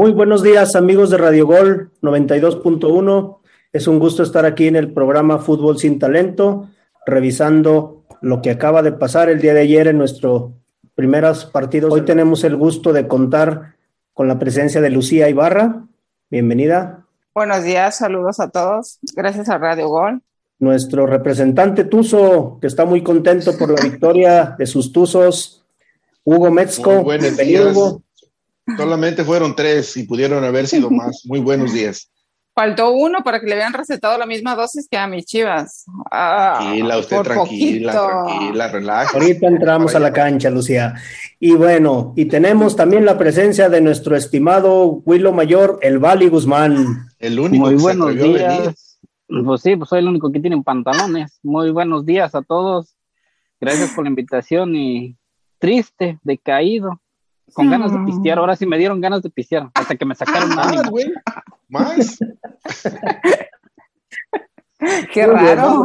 [0.00, 3.36] Muy buenos días amigos de Radio Gol 92.1.
[3.70, 6.70] Es un gusto estar aquí en el programa Fútbol sin Talento,
[7.04, 10.52] revisando lo que acaba de pasar el día de ayer en nuestros
[10.94, 11.92] primeros partidos.
[11.92, 13.74] Hoy tenemos el gusto de contar
[14.14, 15.84] con la presencia de Lucía Ibarra.
[16.30, 17.04] Bienvenida.
[17.34, 19.00] Buenos días, saludos a todos.
[19.14, 20.22] Gracias a Radio Gol.
[20.60, 25.62] Nuestro representante Tuzo, que está muy contento por la victoria de sus Tuzos,
[26.24, 27.04] Hugo Metzko.
[27.04, 28.02] Bienvenido, Hugo.
[28.76, 31.22] Solamente fueron tres y pudieron haber sido más.
[31.26, 32.10] Muy buenos días.
[32.52, 35.84] Faltó uno para que le habían recetado la misma dosis que a mis chivas.
[36.10, 39.18] Ah, tranquila, usted tranquila, tranquila, relaja.
[39.18, 40.94] Ahorita entramos a la cancha, Lucía.
[41.38, 47.08] Y bueno, y tenemos también la presencia de nuestro estimado Willo Mayor, el Vali Guzmán.
[47.18, 48.98] El único Muy buenos días.
[49.28, 51.38] Pues sí, pues soy el único que tiene pantalones.
[51.42, 52.96] Muy buenos días a todos.
[53.60, 55.16] Gracias por la invitación y
[55.58, 57.00] triste, decaído
[57.52, 58.38] con ganas de pistear.
[58.38, 61.12] Ahora sí me dieron ganas de pistear, hasta que me sacaron más, güey.
[61.68, 62.18] Más.
[65.12, 65.84] Qué raro.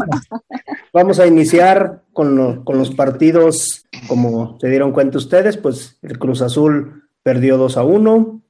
[0.93, 6.41] Vamos a iniciar con, con, los partidos, como se dieron cuenta ustedes, pues el Cruz
[6.41, 8.41] Azul perdió 2 a 1.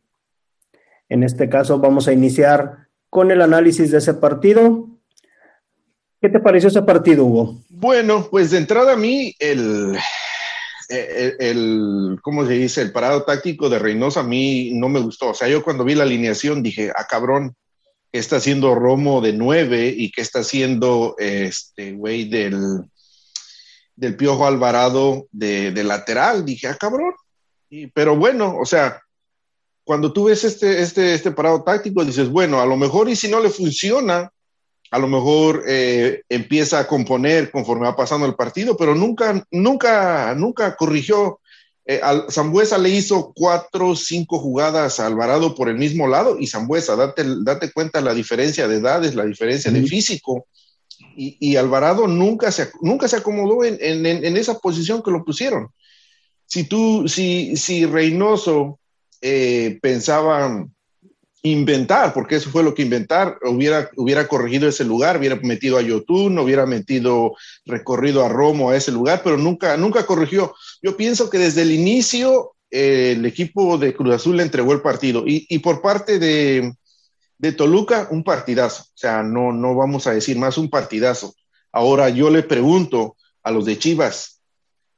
[1.09, 4.87] En este caso vamos a iniciar con el análisis de ese partido.
[6.21, 7.55] ¿Qué te pareció ese partido, Hugo?
[7.69, 9.97] Bueno, pues de entrada a mí el,
[10.89, 12.81] eh, el, ¿cómo se dice?
[12.81, 15.29] El parado táctico de Reynosa a mí no me gustó.
[15.29, 17.55] O sea, yo cuando vi la alineación dije, ah, cabrón,
[18.11, 22.83] ¿qué está haciendo Romo de nueve y qué está haciendo este güey del,
[23.95, 26.45] del Piojo Alvarado de, lateral?
[26.45, 27.13] Dije, ah, cabrón.
[27.93, 29.01] pero bueno, o sea,
[29.83, 33.27] cuando tú ves este, este, este parado táctico, dices, bueno, a lo mejor y si
[33.27, 34.31] no le funciona,
[34.91, 40.33] a lo mejor eh, empieza a componer conforme va pasando el partido, pero nunca, nunca,
[40.35, 41.39] nunca corrigió.
[41.87, 46.95] Eh, Zambuesa le hizo cuatro cinco jugadas a Alvarado por el mismo lado y Zambuesa,
[46.95, 50.47] date, date cuenta la diferencia de edades, la diferencia de físico.
[51.17, 55.69] Y, Alvarado nunca se, nunca se acomodó en, en, esa posición que lo pusieron.
[56.45, 58.79] Si tú, si, si Reynoso
[59.21, 60.65] eh, pensaba
[61.45, 65.81] inventar, porque eso fue lo que inventar, hubiera, hubiera corregido ese lugar, hubiera metido a
[65.81, 67.35] Yotun, hubiera metido
[67.65, 70.55] recorrido a Romo a ese lugar, pero nunca, nunca corrigió.
[70.81, 74.81] Yo pienso que desde el inicio eh, el equipo de Cruz Azul le entregó el
[74.81, 76.73] partido y, y por parte de,
[77.37, 78.83] de, Toluca, un partidazo.
[78.83, 81.35] O sea, no, no vamos a decir más, un partidazo.
[81.71, 84.41] Ahora yo le pregunto a los de Chivas,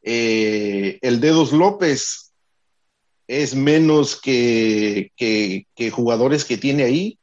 [0.02, 2.27] eh, el Dedos López,
[3.28, 5.12] es menos que,
[5.92, 7.20] jugadores que tiene ahí.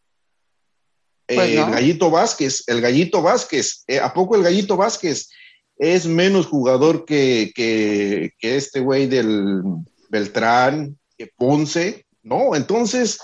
[1.27, 5.31] Pues el Gallito Vázquez, el Gallito Vázquez, eh, ¿a poco el Gallito Vázquez
[5.79, 9.63] es menos jugador que, que, este güey del
[10.11, 12.05] Beltrán, que Ponce?
[12.23, 13.19] No, entonces,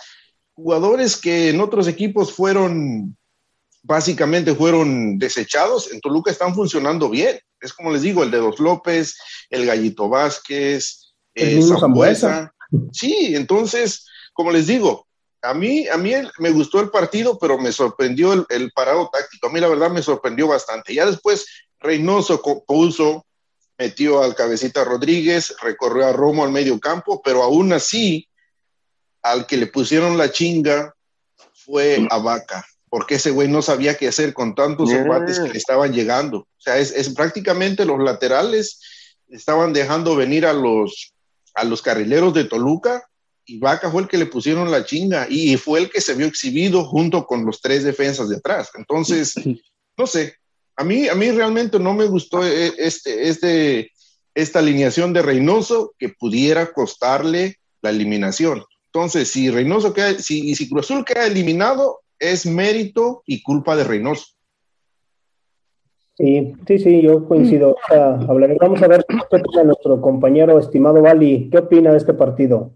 [0.55, 3.19] jugadores que en otros equipos fueron,
[3.83, 7.39] básicamente fueron desechados, en Toluca están funcionando bien.
[7.61, 9.19] Es como les digo, el de Dos López,
[9.51, 12.51] el Gallito Vázquez, el eh, Zambuesa.
[12.93, 15.07] Sí, entonces, como les digo,
[15.43, 19.49] a mí, a mí me gustó el partido, pero me sorprendió el, parado táctico.
[19.49, 20.95] A mí la verdad me sorprendió bastante.
[20.95, 21.47] Ya después
[21.79, 23.27] Reynoso puso,
[23.79, 28.29] metió al cabecita Rodríguez, recorrió a Romo al medio campo, pero aún así,
[29.23, 30.95] al que le pusieron la chinga
[31.55, 35.59] fue a Vaca, porque ese güey no sabía qué hacer con tantos embates que le
[35.59, 36.39] estaban llegando.
[36.39, 38.81] O sea, es, es prácticamente los laterales
[39.29, 41.15] estaban dejando venir a los
[41.55, 43.03] a los carrileros de Toluca
[43.45, 46.27] y Vaca fue el que le pusieron la chinga y fue el que se vio
[46.27, 48.71] exhibido junto con los tres defensas de atrás.
[48.75, 49.35] Entonces,
[49.97, 50.35] no sé,
[50.77, 53.93] a mí, a mí realmente no me gustó eh, este, este,
[54.35, 58.65] esta alineación de Reynoso que pudiera costarle la eliminación.
[58.87, 63.85] Entonces, si Reynoso queda, si, si Cruz Azul queda eliminado, es mérito y culpa de
[63.85, 64.27] Reynoso.
[66.21, 67.77] Sí, sí, sí, yo coincido.
[67.89, 71.49] Vamos a ver qué opina nuestro compañero estimado Vali.
[71.49, 72.73] ¿Qué opina de este partido?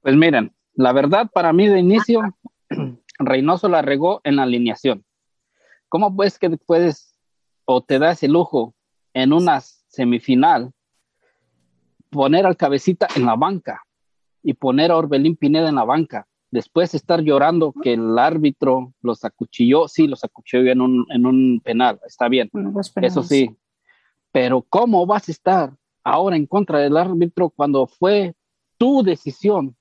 [0.00, 2.20] Pues miren, la verdad para mí de inicio,
[3.20, 5.04] Reynoso la regó en la alineación.
[5.88, 7.16] ¿Cómo pues que puedes
[7.64, 8.74] o te das el lujo
[9.14, 10.72] en una semifinal
[12.10, 13.84] poner al cabecita en la banca
[14.42, 16.26] y poner a Orbelín Pineda en la banca?
[16.52, 21.26] Después de estar llorando que el árbitro los acuchilló, sí, los acuchilló en un, en
[21.26, 22.50] un penal, está bien,
[23.00, 23.56] eso sí,
[24.30, 28.34] pero ¿cómo vas a estar ahora en contra del árbitro cuando fue
[28.78, 29.76] tu decisión,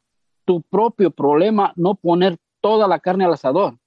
[0.45, 3.77] tu propio problema no poner toda la carne al asador?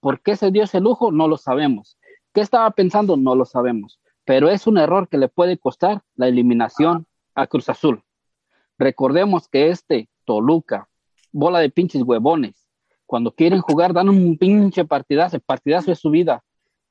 [0.00, 1.10] ¿Por qué se dio ese lujo?
[1.10, 1.98] No lo sabemos.
[2.32, 3.16] ¿Qué estaba pensando?
[3.16, 4.00] No lo sabemos.
[4.24, 8.02] Pero es un error que le puede costar la eliminación a Cruz Azul.
[8.78, 10.88] Recordemos que este Toluca
[11.36, 12.66] bola de pinches huevones.
[13.04, 16.42] Cuando quieren jugar, dan un pinche partidazo, el partidazo de su vida.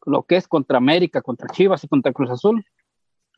[0.06, 2.63] Lo que es contra América, contra Chivas y contra Cruz Azul,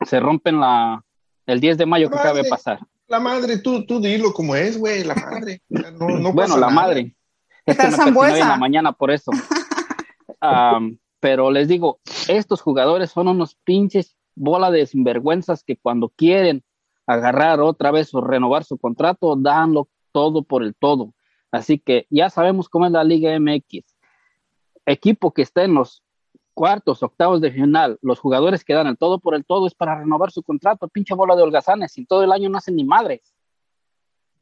[0.04, 1.02] se rompen la,
[1.46, 2.78] el 10 de mayo que acaba de pasar.
[3.08, 5.62] La madre, tú, tú dilo como es, güey, la madre.
[5.68, 7.16] bueno, la madre.
[7.64, 9.30] Es que me en la mañana por eso.
[11.20, 16.62] pero les digo, estos jugadores son unos pinches bola de sinvergüenzas que cuando quieren
[17.06, 21.14] agarrar otra vez o renovar su contrato, danlo todo por el todo.
[21.50, 23.84] Así que ya sabemos cómo es la Liga MX.
[24.86, 26.02] Equipo que está en los
[26.58, 30.00] cuartos, octavos de final, los jugadores que dan el todo por el todo es para
[30.00, 33.32] renovar su contrato, pinche bola de holgazanes, y todo el año no hacen ni madres.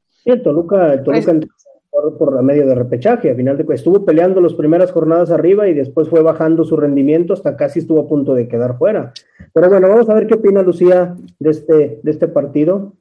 [0.08, 1.48] Sí, Toluca, Toluca pues,
[1.90, 5.74] por, por medio de repechaje, al final de estuvo peleando las primeras jornadas arriba y
[5.74, 9.12] después fue bajando su rendimiento hasta casi estuvo a punto de quedar fuera.
[9.52, 12.94] Pero bueno, vamos a ver qué opina Lucía de este, de este partido.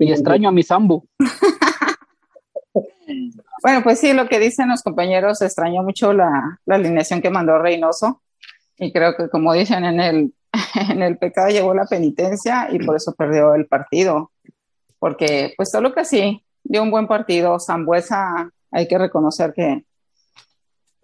[0.00, 1.04] Y extraño a mi Sambu.
[3.62, 8.22] bueno, pues sí, lo que dicen los compañeros, extrañó mucho la, alineación que mandó Reynoso.
[8.78, 10.34] Y creo que como dicen en el,
[10.90, 14.32] en el pecado llegó la penitencia y por eso perdió el partido.
[14.98, 17.58] Porque pues Toluca sí, dio un buen partido.
[17.60, 19.84] Zambuesa, hay que reconocer que.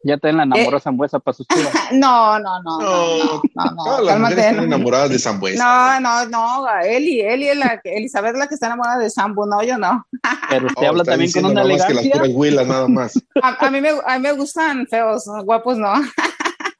[0.04, 1.72] Ya te la enamoró eh, Zambuesa para sus chivas.
[1.92, 2.78] no, no, no.
[2.78, 3.84] No, no, no.
[3.84, 6.00] Todas las mujeres están enamoradas de Zambuesa.
[6.00, 6.80] No, no, no.
[6.82, 9.76] Eli, Eli es la que, Elizabeth es la que está enamorada de Zambu, no, yo
[9.76, 10.06] no.
[10.50, 12.12] Pero usted habla también con una elegancia.
[12.12, 13.20] Que las huila, nada más.
[13.42, 15.92] A, mí me, a mí me gustan feos, guapos no.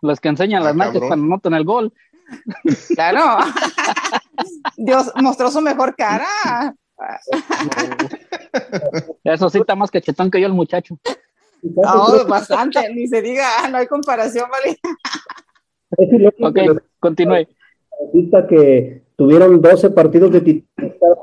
[0.00, 1.92] Los que enseñan las ah, nachas cuando notan el gol.
[2.94, 3.38] Claro.
[4.76, 6.74] Dios mostró su mejor cara.
[9.24, 10.98] Eso sí está más cachetón que yo el muchacho.
[11.62, 14.78] No, bastante, ni se diga, no hay comparación, ¿vale?
[16.40, 17.46] ok, continúe.
[18.48, 21.16] que tuvieron 12 partidos de titular,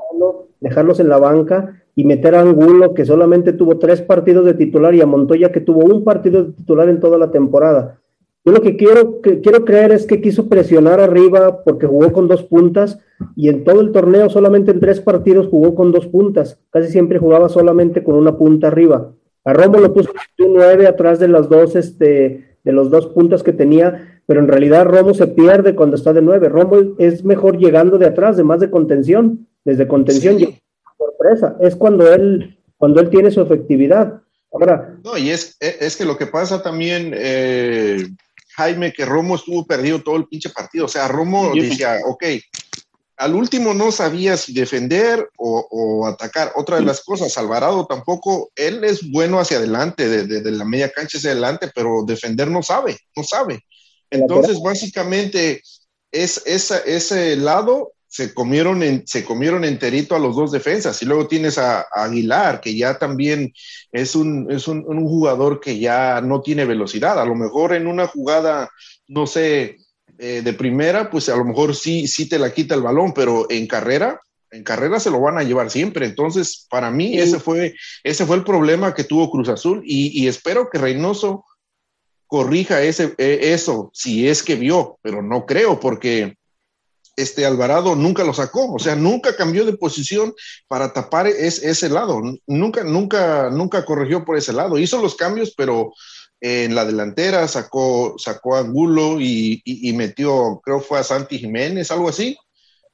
[0.60, 4.94] dejarlos en la banca y meter a Angulo, que solamente tuvo tres partidos de titular,
[4.94, 8.00] y a Montoya, que tuvo un partido de titular en toda la temporada.
[8.44, 12.28] Yo lo que quiero, que quiero creer es que quiso presionar arriba porque jugó con
[12.28, 13.00] dos puntas
[13.34, 16.60] y en todo el torneo solamente en tres partidos jugó con dos puntas.
[16.70, 19.10] Casi siempre jugaba solamente con una punta arriba.
[19.46, 20.10] A Romo lo puso
[20.40, 24.48] un nueve atrás de las dos, este, de los dos puntas que tenía, pero en
[24.48, 26.48] realidad Romo se pierde cuando está de nueve.
[26.48, 30.60] Romo es mejor llegando de atrás, de más de contención, desde contención y
[30.98, 31.56] sorpresa.
[31.60, 34.20] Es cuando él, cuando él tiene su efectividad.
[34.52, 34.96] Ahora.
[35.04, 37.98] No, y es, es que lo que pasa también, eh,
[38.56, 40.86] Jaime, que Romo estuvo perdido todo el pinche partido.
[40.86, 42.24] O sea, Romo decía, ok,
[43.16, 46.52] al último no sabía si defender o, atacar.
[46.56, 51.18] Otra de las cosas, Alvarado tampoco, él es bueno hacia adelante, de, la media cancha
[51.18, 53.64] hacia adelante, pero defender no sabe, no sabe.
[54.10, 55.62] Entonces, básicamente,
[56.12, 61.02] es, ese lado se comieron, en, se comieron enterito a los dos defensas.
[61.02, 63.52] Y luego tienes a, Aguilar, que ya también
[63.92, 67.20] es, un, es un, jugador que ya no tiene velocidad.
[67.20, 68.70] A lo mejor en una jugada,
[69.08, 69.76] no sé,
[70.18, 73.46] eh, de primera, pues a lo mejor sí, sí te la quita el balón, pero
[73.50, 74.20] en carrera,
[74.50, 76.06] en carrera se lo van a llevar siempre.
[76.06, 80.28] Entonces, para mí, ese, fue, ese fue el problema que tuvo Cruz Azul y, y
[80.28, 81.44] espero que Reynoso
[82.26, 86.36] corrija ese, eh, eso, si es que vio, pero no creo, porque
[87.16, 90.34] este Alvarado nunca lo sacó, o sea, nunca cambió de posición
[90.68, 94.78] para tapar ese lado, nunca, nunca, nunca corrigió por ese lado.
[94.78, 95.92] Hizo los cambios, pero
[96.40, 99.62] en la delantera sacó, sacó a Angulo y,
[99.96, 102.36] metió, creo fue a Santi Jiménez, algo así.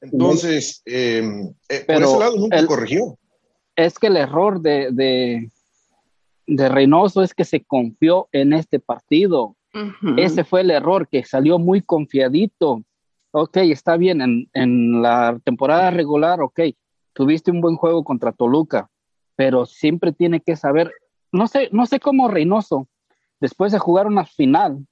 [0.00, 3.16] Entonces, em, eh, por ese lado nunca corrigió.
[3.76, 5.50] Es que el error de, de,
[6.46, 9.56] de, Reynoso es que se confió en este partido.
[10.18, 12.84] Ese fue el error, que salió muy confiadito
[13.32, 16.60] ok, está bien, en, en, la temporada regular, ok,
[17.12, 18.90] tuviste un buen juego contra Toluca,
[19.34, 20.92] pero siempre tiene que saber,
[21.32, 22.88] no sé, no sé cómo Reynoso,
[23.42, 24.86] después de jugar una final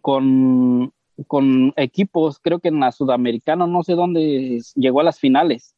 [0.00, 0.92] con,
[1.26, 5.74] con equipos, creo que en la Sudamericana, no sé dónde llegó a las finales,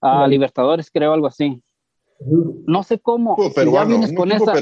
[0.00, 1.60] a Libertadores, creo, algo así.
[2.66, 3.36] No sé cómo.
[3.36, 4.54] si ya vienes con esa,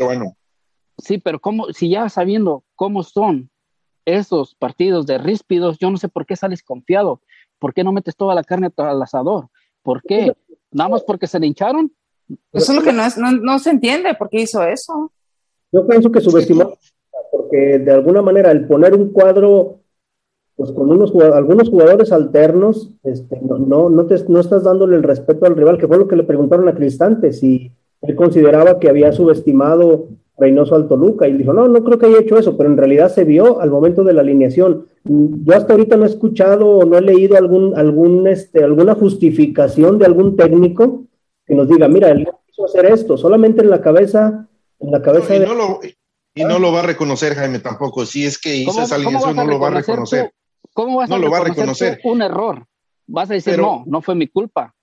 [0.97, 3.50] Sí, pero cómo, si ya sabiendo cómo son
[4.06, 7.21] esos partidos de ríspidos, yo no sé por qué sales confiado,
[7.59, 9.49] por qué no metes toda la carne al asador,
[9.83, 10.35] ¿por qué?
[10.71, 11.92] Nada más porque se le hincharon.
[12.52, 15.12] Eso es lo que no, es, no, se entiende, ¿por qué hizo eso?
[15.75, 16.78] Yo pienso que subestimó,
[17.33, 19.81] porque de alguna manera el poner un cuadro
[20.54, 25.02] pues con unos algunos jugadores alternos, este, no, no, no, te, no estás dándole el
[25.02, 28.88] respeto al rival, que fue lo que le preguntaron a Cristante, si él consideraba que
[28.88, 30.07] había subestimado
[30.38, 33.09] Reynoso al Toluca y dijo, no, no creo que haya hecho eso, pero en realidad
[33.09, 34.87] se vio al momento de la alineación.
[35.02, 39.99] Yo hasta ahorita no he escuchado o no he leído algún, algún, este, alguna justificación
[39.99, 41.04] de algún técnico
[41.45, 42.28] que nos diga, mira, el
[42.64, 44.49] hacer esto, solamente en la cabeza,
[44.81, 45.81] en la cabeza y, no lo,
[46.35, 49.47] y no lo va a reconocer Jaime tampoco, si es que hizo esa alineación no
[49.47, 50.33] lo va a reconocer.
[50.73, 52.66] ¿Cómo vas no a lo va a reconocer un error?
[53.07, 54.75] Vas a decir, no, no fue mi culpa.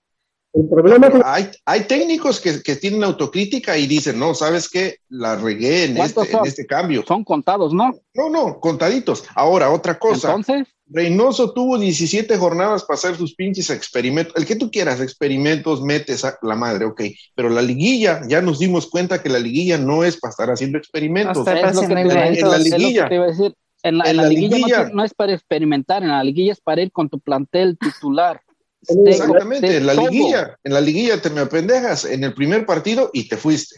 [0.54, 1.22] El problema es que...
[1.24, 4.98] hay, hay técnicos que, que, tienen autocrítica y dicen, no, ¿sabes qué?
[5.10, 7.04] La regué en este, en este cambio.
[7.08, 7.94] Son contados, ¿no?
[8.14, 9.26] No, no, contaditos.
[9.34, 10.30] Ahora, otra cosa.
[10.30, 10.68] Entonces.
[10.94, 14.34] Reynoso tuvo 17 jornadas para hacer sus pinches experimentos.
[14.36, 17.02] El que tú quieras, experimentos, metes a la madre, ok.
[17.34, 20.78] Pero la liguilla, ya nos dimos cuenta que la liguilla no es para estar haciendo
[20.78, 21.48] experimentos.
[21.48, 23.08] Es lo que te, en la liguilla.
[23.08, 23.56] te iba a decir.
[23.84, 26.92] En la, en la, liguilla, no, es para experimentar, en la liguilla es para ir
[26.92, 28.40] con tu plantel titular.
[28.88, 33.28] Exactamente, en la liguilla, en la liguilla te me apendejas en el primer partido y
[33.28, 33.76] te fuiste.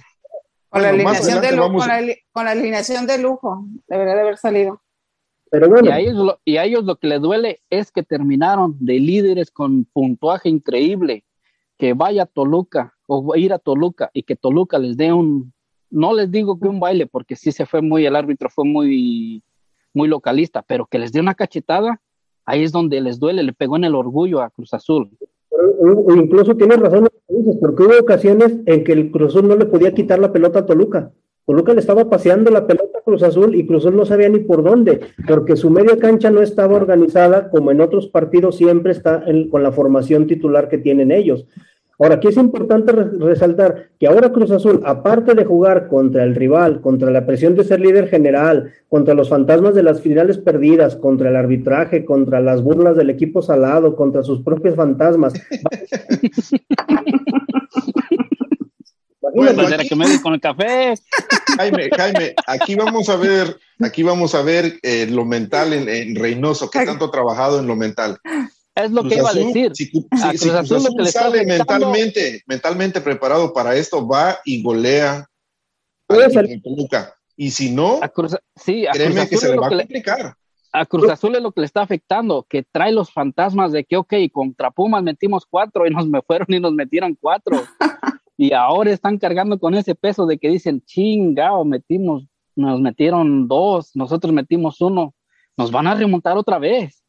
[0.68, 1.78] Con, la, alineación de lujo,
[2.32, 4.82] con, la, alineación de lujo, debería de haber salido.
[5.54, 5.88] Pero bueno.
[5.88, 9.00] y, a ellos lo, y a ellos lo que les duele es que terminaron de
[9.00, 11.26] líderes con puntuaje increíble.
[11.78, 15.54] Que vaya a Toluca o ir a Toluca y que Toluca les dé un,
[15.92, 19.44] no les digo que un baile, porque sí se fue muy, el árbitro fue muy
[19.94, 22.02] muy localista, pero que les dé una cachetada,
[22.46, 25.12] ahí es donde les duele, le pegó en el orgullo a Cruz Azul.
[26.16, 27.08] incluso tienes razón,
[27.62, 30.66] porque hubo ocasiones en que el Cruz Azul no le podía quitar la pelota a
[30.66, 31.12] Toluca.
[31.46, 34.40] Toluca le estaba paseando la pelota a Cruz Azul y Cruz Azul no sabía ni
[34.40, 39.26] por dónde, porque su media cancha no estaba organizada como en otros partidos siempre está
[39.52, 41.46] con la formación titular que tienen ellos.
[42.00, 46.82] Ahora, aquí es importante resaltar que ahora Cruz Azul, aparte de jugar contra el rival,
[46.82, 51.30] contra la presión de ser líder general, contra los fantasmas de las finales perdidas, contra
[51.30, 55.34] el arbitraje, contra las burlas del equipo salado, contra sus propios fantasmas.
[59.34, 60.96] bueno, aquí, que me con el café.
[61.58, 66.16] Jaime, Jaime, aquí vamos a ver, aquí vamos a ver eh, lo mental en, en
[66.16, 68.20] Reynoso, que tanto ha trabajado en lo mental.
[68.76, 69.72] Es lo que iba a decir.
[69.76, 75.28] Si, Azul, sale mentalmente, mentalmente preparado para esto, va y golea
[76.10, 80.36] a Y si no, a Cruz, sí, a créeme que se le va a complicar.
[80.72, 83.98] a Cruz Azul es lo que le está afectando, que trae los fantasmas de que,
[83.98, 87.64] ok, contra Pumas metimos cuatro y nos me fueron y nos metieron cuatro.
[88.38, 93.96] y ahora están cargando con ese peso de que dicen, chingao, metimos, nos metieron dos,
[93.96, 95.14] nosotros metimos uno,
[95.58, 97.04] nos van a remontar otra vez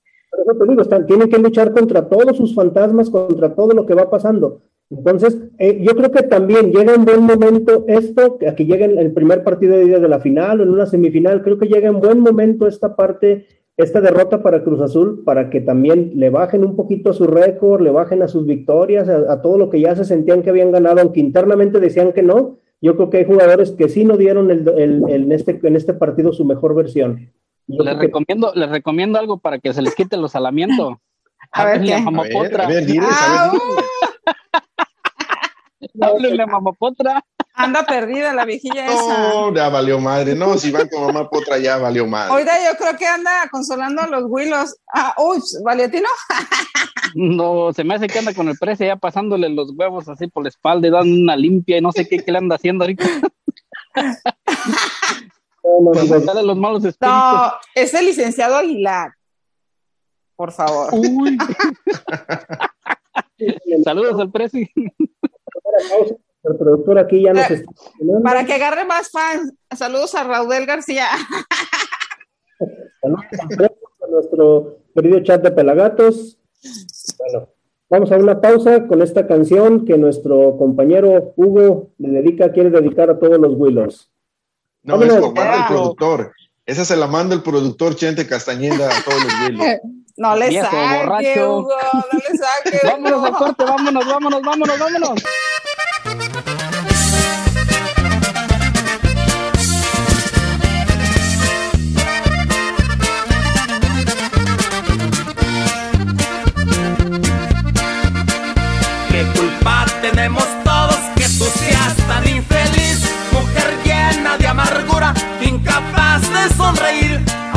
[1.06, 4.62] tienen que luchar contra todos sus fantasmas, contra todo lo que va pasando.
[4.90, 9.12] Entonces, eh, yo creo que también llega en buen momento esto, que aquí llega el
[9.12, 12.00] primer partido de día de la final o en una semifinal, creo que llega en
[12.00, 16.76] buen momento esta parte, esta derrota para Cruz Azul, para que también le bajen un
[16.76, 20.42] poquito su récord, le bajen a sus victorias, a, todo lo que ya se sentían
[20.42, 22.58] que habían ganado, aunque internamente decían que no.
[22.80, 26.44] Yo creo que hay jugadores que sí no dieron en, este, en este partido su
[26.44, 27.32] mejor versión.
[27.66, 30.94] Les recomiendo, les recomiendo algo para que se les quite los salamientos.
[31.52, 31.94] A ver, ¿qué?
[31.94, 33.52] A ver, a ver, diles, a
[36.12, 37.24] ver, a Mamapotra.
[37.56, 39.18] Anda perdida la viejilla esa.
[39.18, 40.34] No, ya valió madre.
[40.34, 42.34] No, si van con mamá potra ya valió madre.
[42.34, 44.76] Oiga, yo creo que anda consolando a los huilos.
[44.92, 46.08] Ah, uy, ¿Valiatino?
[47.14, 50.42] no, se me hace que anda con el precio ya pasándole los huevos así por
[50.42, 53.04] la espalda y dando una limpia y no sé qué, qué le anda haciendo ahorita.
[55.62, 59.12] No, los malos No, es el licenciado Aguilar.
[60.36, 60.92] Por favor.
[63.84, 64.70] Saludos al presi.
[66.44, 67.72] El productor aquí ya nos está
[68.22, 69.52] Para que agarre más fans.
[69.74, 71.06] Saludos a Raudel García.
[73.00, 73.70] Saludos
[74.02, 76.38] a nuestro querido chat de Pelagatos.
[77.18, 77.48] Bueno,
[77.88, 83.08] vamos a una pausa con esta canción que nuestro compañero Hugo le dedica, quiere dedicar
[83.10, 84.10] a todos los Willows.
[84.82, 86.32] No, es por parte del productor.
[86.66, 89.80] Esa se la manda el productor Chente Castañeda a todos los videos.
[90.16, 92.78] No le saque, Hugo, no le saque.
[92.86, 95.22] vámonos al corte, vámonos, vámonos, vámonos, vámonos.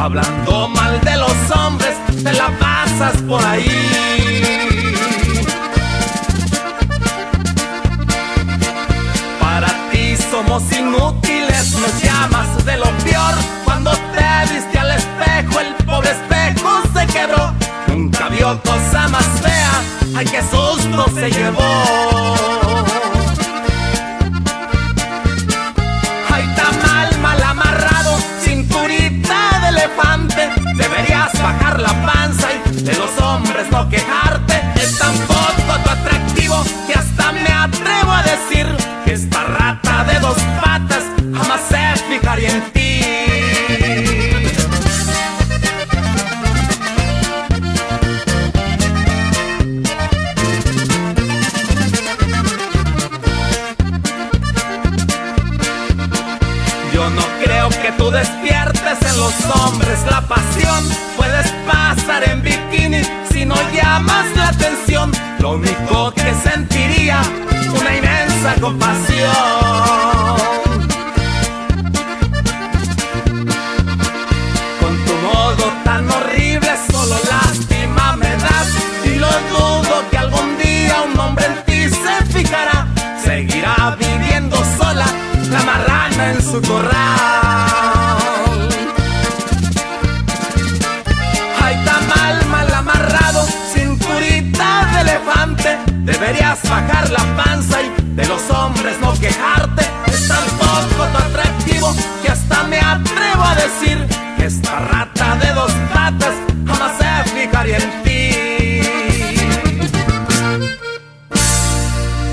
[0.07, 4.06] Hablando mal de los hombres, te la pasas por ahí.
[10.47, 13.33] Somos inútiles, nos llamas de lo peor.
[13.65, 17.53] Cuando te viste al espejo, el pobre espejo se quebró.
[17.87, 19.81] Nunca vio cosa más fea,
[20.15, 22.37] ay qué susto se llevó.
[30.77, 32.16] Deberías bajar la panza
[59.43, 60.83] pierdes la pasión.
[61.15, 63.01] Puedes pasar en bikini
[63.31, 65.11] si no llamas la atención.
[65.39, 67.21] Lo único que sentiría
[67.79, 69.31] una inmensa compasión.
[74.79, 78.69] Con tu modo tan horrible solo lástima me das
[79.05, 82.87] y lo dudo que algún día un hombre en ti se fijará.
[83.23, 85.05] Seguirá viviendo sola
[85.51, 87.36] la marrana en su corral.
[96.07, 99.83] Deberías bajar la panza y de los hombres no quejarte.
[100.07, 105.53] Es tan poco tu atractivo que hasta me atrevo a decir que esta rata de
[105.53, 106.33] dos patas
[106.65, 108.31] jamás se fijaría en ti.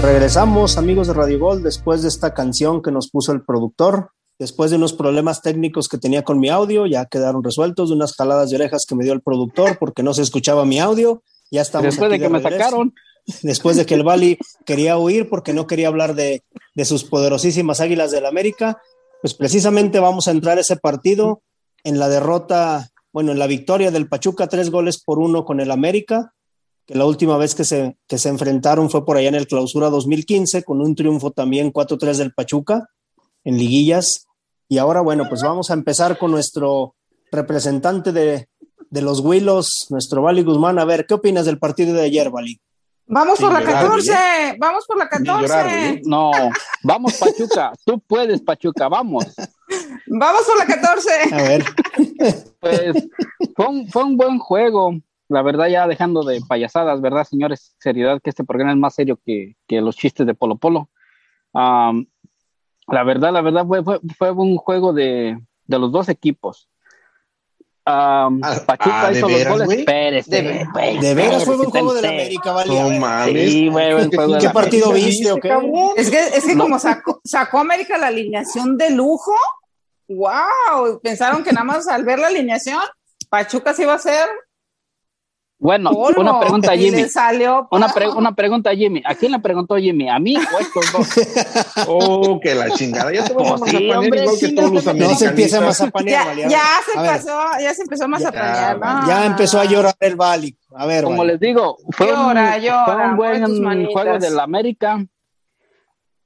[0.02, 4.10] Regresamos, amigos de Radio Gol, después de esta canción que nos puso el productor.
[4.38, 8.14] Después de unos problemas técnicos que tenía con mi audio, ya quedaron resueltos, de unas
[8.14, 11.24] jaladas de orejas que me dio el productor porque no se escuchaba mi audio.
[11.50, 11.86] Ya estamos.
[11.86, 12.94] Después aquí de que me sacaron.
[13.42, 16.42] Después de que el Bali quería huir porque no quería hablar de,
[16.84, 18.80] sus poderosísimas águilas del América,
[19.22, 21.42] pues precisamente vamos a entrar ese partido
[21.84, 25.70] en la derrota, bueno, en la victoria del Pachuca, tres goles por uno con el
[25.70, 26.34] América,
[26.86, 29.88] que la última vez que se, que se enfrentaron fue por allá en el clausura
[29.88, 32.88] 2015, con un triunfo también 4-3 del Pachuca
[33.44, 34.26] en liguillas.
[34.68, 36.94] Y ahora, bueno, pues vamos a empezar con nuestro
[37.30, 38.48] representante de,
[38.90, 40.78] de los Willos, nuestro Bali Guzmán.
[40.78, 42.60] A ver, ¿qué opinas del partido de ayer, Bali?
[43.06, 45.90] Vamos Sin por la llorar, 14, vamos por la Sin llorar, 14.
[45.90, 46.02] Willy.
[46.04, 46.30] No,
[46.82, 49.34] vamos Pachuca, tú puedes Pachuca, vamos.
[50.06, 51.10] Vamos por la 14.
[51.32, 51.64] A ver,
[52.60, 53.08] Pues
[53.54, 54.94] fue un, fue un buen juego,
[55.28, 57.74] la verdad ya dejando de payasadas, ¿verdad, señores?
[57.78, 60.88] Seriedad, que este programa es más serio que, que los chistes de Polo Polo.
[61.52, 62.06] Am,
[62.86, 66.68] la verdad, la verdad fue, fue, fue un juego de, de los dos equipos.
[67.86, 68.30] Ah,
[68.66, 69.66] Pachuca ah, ¿de hizo los veras, goles.
[69.66, 69.78] güey?
[69.80, 72.04] Espérese, De ver- güey, de veras fue un juego del.
[72.06, 72.50] América.
[72.58, 73.50] A No ver, mames.
[73.50, 75.48] Sí, güey, ¿Qué la partido viste o qué?
[75.48, 75.90] cabrón?
[75.96, 76.64] Es que, es que No.
[76.64, 79.34] como sacó, sacó América la alineación de lujo,
[80.08, 82.80] wow, pensaron que nada más al ver la alineación,
[83.28, 84.28] Pachuca se iba a hacer
[85.64, 87.02] Bueno, una pregunta, y Jimmy.
[87.04, 89.02] le salió Una, pre- una pregunta, Jimmy.
[89.02, 90.10] ¿A quién le preguntó Jimmy?
[90.10, 91.08] ¿A mí o a estos dos?
[91.88, 93.10] Oh, que la chingada.
[93.10, 95.24] Ya te vas a Oh, sí, hombre, igual que todos no los se- No se
[95.26, 95.62] empieza a americanistas.
[95.62, 98.78] mazapanear, ya, a ya se A pasó, ya se empezó más a Ya, planear.
[98.78, 99.06] Bali.
[99.08, 100.54] ya empezó a llorar el Bali.
[100.74, 101.30] A ver, Como Bali.
[101.30, 103.16] les digo, fue Llora, un, llora, fue un
[103.64, 105.02] buen juego del América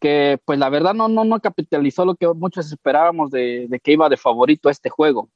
[0.00, 3.92] que pues la verdad no, no, no capitalizó lo que muchos esperábamos de, de que
[3.92, 5.28] iba de favorito a este juego.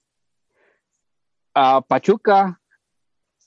[1.55, 2.59] A Pachuca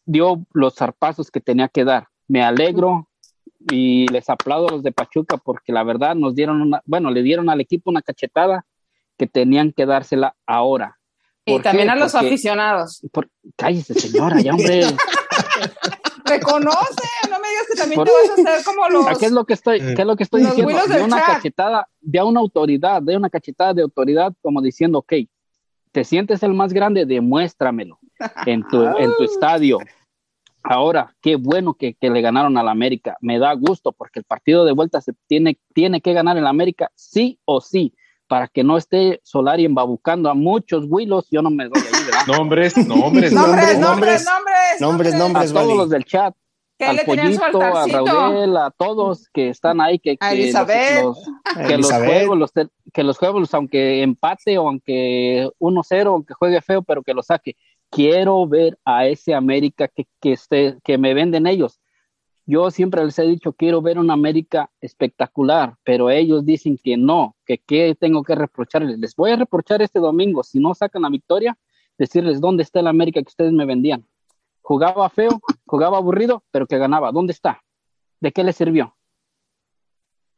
[0.06, 2.08] dio los zarpazos que tenía que dar.
[2.28, 3.08] Me alegro
[3.72, 7.24] y les aplaudo a los de Pachuca porque la verdad nos dieron una, bueno, le
[7.24, 8.66] dieron al equipo una cachetada
[9.18, 10.98] que tenían que dársela ahora.
[11.46, 11.92] Y ¿Por también qué?
[11.92, 13.02] a los Porque- aficionados.
[13.12, 14.82] por- cállese señora, ya hombre.
[16.26, 19.08] Reconoce, no me digas que también Por- te vas a hacer como los.
[19.08, 20.74] ¿A ¿Qué es lo que estoy, qué es lo que estoy diciendo?
[20.88, 21.36] De una chat.
[21.36, 25.14] cachetada, de una autoridad, de una cachetada de autoridad, como diciendo, ok,
[25.92, 28.00] te sientes el más grande, demuéstramelo
[28.46, 29.80] en tu, en tu estadio.
[30.64, 33.18] Ahora, qué bueno que, que le ganaron al América.
[33.22, 36.92] Me da gusto porque el partido de vuelta se tiene, tiene que ganar el América
[36.96, 37.94] sí o sí,
[38.28, 41.28] para que no esté Solari embabucando a muchos huilos.
[41.30, 42.22] Yo no me doy ahí, ¿verdad?
[42.28, 44.82] Nombres, nombres, Nombres, nombres, nombres, nombres.
[44.82, 45.78] nombres, a nombres, todos Vali.
[45.78, 46.34] los del chat.
[46.78, 47.86] Que al le tenían su pollito, a.
[47.88, 51.04] Raúl, a todos que están ahí, que, A que los- Elizabeth.
[51.04, 51.18] los,
[51.68, 52.52] que los juegos, los
[52.92, 57.56] que los juegos, aunque empate o aunque 1-0, aunque juegue feo, pero que lo saque.
[57.90, 61.80] Quiero ver a ese América que, que, esté, que me venden ellos.
[62.48, 67.36] Yo siempre les he dicho, quiero ver una América espectacular, pero ellos dicen que no,
[67.46, 69.00] que qué tengo que reprocharles.
[69.00, 71.58] Les voy a reprochar este domingo, si no sacan la victoria,
[71.98, 74.06] decirles dónde está el América que ustedes me vendían.
[74.62, 77.12] Jugaba feo, jugaba aburrido, pero que ganaba.
[77.12, 77.64] ¿Dónde está?
[78.20, 78.96] ¿De qué le sirvió?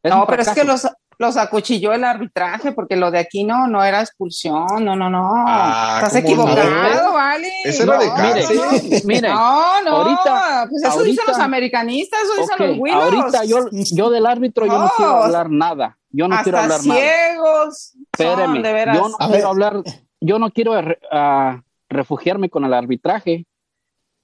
[0.03, 0.87] Es No, pero es que los,
[1.19, 5.31] los acuchilló el arbitraje, porque lo de aquí no, no era expulsión, no, no, no.
[5.47, 6.51] Ah, Estás ¿cómo no?
[6.53, 7.49] equivocado, ¿vale?
[7.65, 8.57] Era de No, cárcel.
[8.57, 8.79] no, no.
[9.05, 13.03] Mire, No, no, ahorita- pues eso ahorita- dicen los americanistas, eso dicen Ok, los güilos.
[13.03, 13.57] ahorita yo,
[13.95, 14.91] yo del árbitro yo no No.
[14.95, 15.97] quiero hablar nada.
[16.11, 16.99] Yo no Hasta quiero hablar nada.
[16.99, 18.97] ciegos Espéreme, son, de veras.
[18.97, 19.45] yo no A quiero ver.
[19.45, 19.83] hablar,
[20.21, 23.45] yo no quiero re- ah, refugiarme con el arbitraje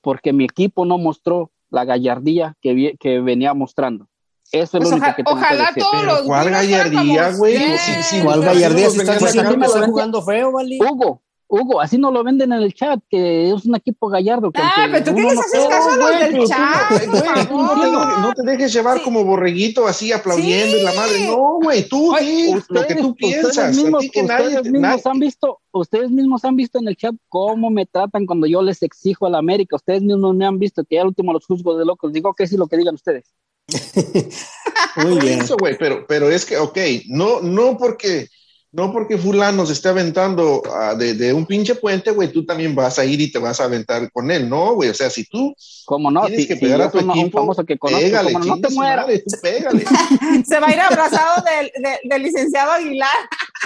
[0.02, 4.08] porque mi equipo no mostró la gallardía que, vi- que venía mostrando.
[4.52, 5.84] Eso es Pues lo único oja- que tengo que ojalá decir.
[5.84, 7.58] todos los ¿cuál gallardía, güey?
[7.58, 9.66] Sí, sí, ¿Cuál gallardía si sacando.
[9.66, 10.80] está jugando feo, Bali?
[10.80, 11.24] Hugo,
[11.56, 14.52] Hugo, así no lo venden en el chat, que es un equipo gallardo.
[14.52, 17.08] Que ah, pero tú qué les haces caso a los del chat.
[17.52, 21.28] No, te, dejes llevar como borreguito así aplaudiendo en la madre.
[21.28, 23.50] No, güey, tú di lo que tú piensas.
[23.50, 27.86] Ustedes mismos, ustedes mismos han visto, ustedes mismos han visto en el chat cómo me
[27.86, 29.76] tratan cuando yo les exijo a la América.
[29.76, 32.14] Ustedes mismos me han visto que ya al último los juzgo de locos.
[32.14, 33.32] Digo que sí lo que digan ustedes.
[34.98, 35.42] Muy bien.
[35.42, 38.28] Eso, güey, pero, pero es que, ok, no, no porque
[38.74, 42.74] no porque fulano se esté aventando uh, de, de, un pinche puente, güey, tú también
[42.74, 44.90] vas a ir y te vas a aventar con él, ¿no, güey?
[44.90, 46.26] O sea, si tú ¿Cómo no?
[46.26, 49.06] tienes si, que pegar si a tu equipo, que conozco, pégale, no, no te mueras.
[49.44, 49.86] pégale.
[50.46, 53.10] se va a ir abrazado del, del, del licenciado Aguilar.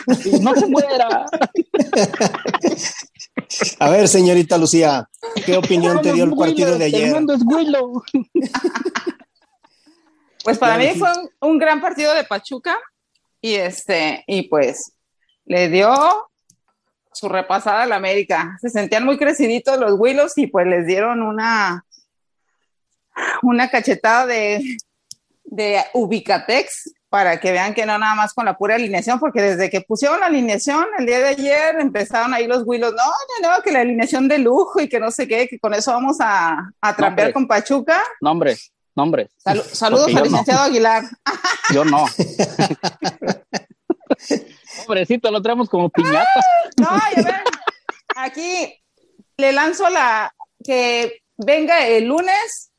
[0.42, 1.26] no se muera.
[3.80, 5.08] A ver, señorita Lucía,
[5.46, 7.16] ¿qué opinión te dio el partido de ayer?
[7.16, 8.04] El es Willow.
[10.48, 12.78] Pues para mí fue un, un gran partido de Pachuca
[13.42, 14.94] y este y pues
[15.44, 15.94] le dio
[17.12, 18.58] su repasada a la América.
[18.62, 21.84] Se sentían muy creciditos los Willows y pues les dieron una,
[23.42, 24.78] una cachetada de,
[25.44, 29.70] de Ubicatex para que vean que no nada más con la pura alineación, porque desde
[29.70, 33.04] que pusieron la alineación el día de ayer empezaron ahí los Willows, no,
[33.42, 35.92] no, no, que la alineación de lujo y que no sé qué, que con eso
[35.92, 38.02] vamos a, a con Pachuca.
[38.22, 39.30] Nombres, nombres.
[39.38, 40.66] Sal, saludos al licenciado no.
[40.66, 41.04] Aguilar.
[41.74, 42.06] Yo no.
[44.86, 46.28] Pobrecito, lo traemos como piñata.
[46.78, 47.36] No, ya ven,
[48.16, 48.74] aquí
[49.38, 50.34] le lanzo la
[50.64, 52.72] que venga el lunes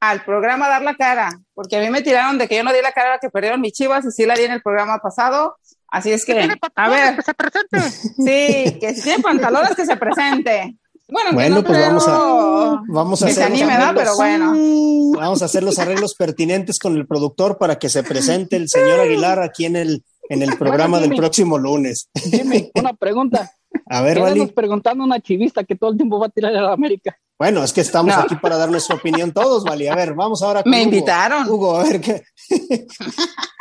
[0.00, 2.72] al programa a dar la cara, porque a mí me tiraron de que yo no
[2.72, 5.56] di la cara que perdieron mis chivas y sí la di en el programa pasado.
[5.88, 7.80] Así es que, a ver, que se presente.
[7.90, 10.77] Sí, que si tiene pantalones que se presente.
[11.10, 13.84] Bueno, bueno no pues vamos a, vamos a hacer los anime, ¿no?
[13.84, 13.94] arreglos.
[14.04, 15.18] Pero bueno.
[15.18, 19.00] Vamos a hacer los arreglos pertinentes con el productor para que se presente el señor
[19.00, 22.08] Aguilar aquí en el, en el programa Bueno, del próximo lunes.
[22.14, 23.50] Jimmy, una pregunta.
[23.86, 24.46] A ver, Vali.
[24.48, 27.18] preguntando a una chivista que todo el tiempo va a tirar a la América.
[27.38, 28.22] Bueno, es que estamos No.
[28.22, 29.86] aquí para dar nuestra opinión todos, Vali.
[29.88, 30.84] A ver, vamos ahora con Me Hugo.
[30.84, 31.48] invitaron.
[31.48, 32.22] Hugo, a ver, ¿qué,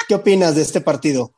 [0.08, 1.32] ¿qué opinas de este partido?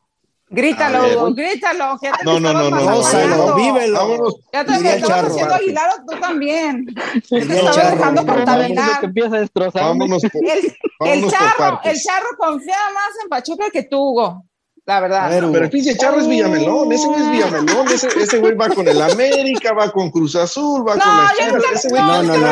[0.52, 0.98] Grítalo.
[1.26, 1.96] Hugo, grítalo.
[2.02, 3.98] ya te No, no, no, no, no, vívelo.
[3.98, 4.34] Vámonos.
[4.52, 5.26] Ya te el estabas charro.
[5.28, 6.86] haciendo Aguilar tú también.
[6.94, 9.04] Ya te el estabas dejando el el contaminar.
[9.04, 9.82] empieza a destrozar.
[9.82, 13.98] Vámonos por, El, el vámonos por charro, el charro confía más en Pachuca que tú,
[14.10, 14.44] Hugo.
[14.86, 15.30] La verdad.
[15.30, 15.44] Ver.
[15.52, 18.88] Pero el pinche charro es Villamelón, ese güey es Villamelón, ese, ese güey va con
[18.88, 22.22] el América, va con Cruz Azul, va No, con yo Chivas, nunca- ese güey no,
[22.22, 22.50] no, no, no.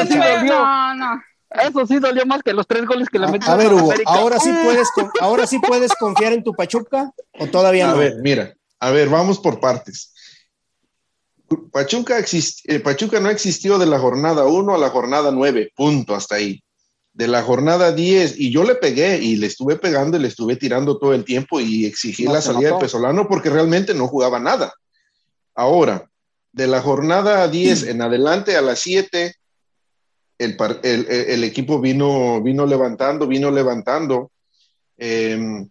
[0.00, 0.40] el se charro.
[0.42, 1.22] ve- No, no.
[1.62, 3.70] Eso sí dolió más que los tres goles que le A, metieron a ver, a
[3.70, 4.12] la Hugo, América.
[4.12, 4.88] ¿ahora sí, puedes,
[5.20, 7.98] ¿ahora sí puedes confiar en tu Pachuca o todavía A no?
[7.98, 10.12] ver, mira, a ver, vamos por partes.
[11.72, 16.14] Pachuca, exist- eh, Pachuca no existió de la jornada 1 a la jornada 9, punto,
[16.14, 16.60] hasta ahí.
[17.12, 20.56] De la jornada 10, y yo le pegué y le estuve pegando y le estuve
[20.56, 22.84] tirando todo el tiempo y exigí No la salida de notó.
[22.84, 24.74] Pesolano porque realmente no jugaba nada.
[25.54, 26.10] Ahora,
[26.52, 29.34] de la jornada 10 en adelante a las 7,
[30.38, 34.30] el, el- equipo vino, vino levantando, vino levantando.
[34.98, 35.68] Em,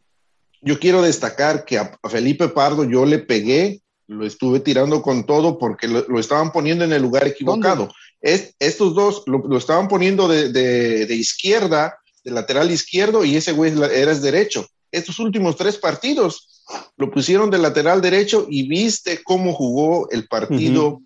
[0.62, 5.58] yo quiero destacar que a Felipe Pardo yo le pegué, lo estuve tirando con todo
[5.58, 7.90] porque lo, lo estaban poniendo en el lugar equivocado.
[8.22, 13.36] Es- estos dos lo, lo estaban poniendo de, de- de izquierda, de lateral izquierdo, y
[13.36, 14.66] ese güey era derecho.
[14.92, 16.64] Estos últimos tres partidos
[16.98, 21.02] lo pusieron de lateral derecho y viste cómo jugó el partido,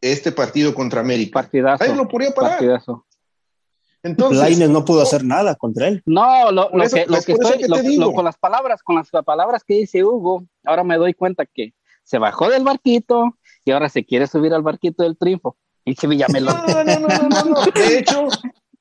[0.00, 1.40] este partido contra América.
[1.40, 1.84] Partidazo.
[1.84, 2.52] Ahí lo podía parar.
[2.52, 3.04] Partidazo.
[4.02, 6.02] Entonces, Lainez no pudo hacer nada contra él.
[6.06, 8.04] No, lo, lo eso- que, lo estoy, que lo- te digo.
[8.04, 11.74] lo- con las palabras, con las palabras que dice Hugo, ahora me doy cuenta que
[12.04, 15.56] se bajó del barquito y ahora se quiere subir al barquito del triunfo.
[15.84, 17.64] Y se no, no, no, no, no, no.
[17.72, 18.28] De hecho,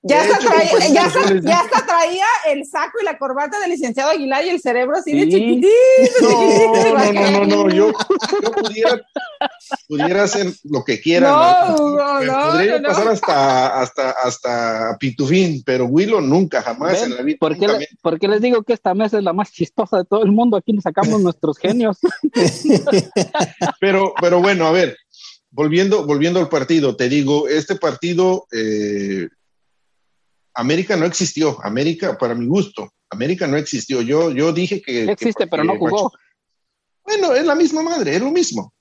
[0.08, 3.60] Ya de hasta, hecho, traía, ya, hasta, ya hasta traía el saco y la corbata
[3.60, 5.30] del licenciado Aguilar y el cerebro así de Sí.
[5.32, 5.68] chiquitito.
[6.22, 7.92] No, no, no, no, no, yo,
[8.44, 9.02] yo pudiera,
[9.88, 11.30] pudiera hacer lo que quiera.
[11.30, 12.22] No, ¿no?
[12.24, 12.88] No, podría no, no.
[12.90, 17.12] pasar hasta, hasta, hasta Pitufín, pero Willow nunca, jamás ¿Ven?
[17.12, 17.38] en la vida.
[17.40, 20.06] ¿Por qué, le- por qué les digo que esta mesa es la más chistosa de
[20.06, 20.58] todo el mundo?
[20.58, 21.98] Aquí nos sacamos nuestros genios.
[23.80, 24.98] pero, pero bueno, a ver,
[25.52, 29.28] volviendo, volviendo al partido, te digo, este partido, eh,
[30.58, 34.02] América no existió, América, para mi gusto, América no existió.
[34.02, 35.06] Yo, yo dije que.
[35.06, 36.12] que- Existe, pero no que jugó.
[37.06, 38.74] Bueno, es la misma madre, es lo mismo.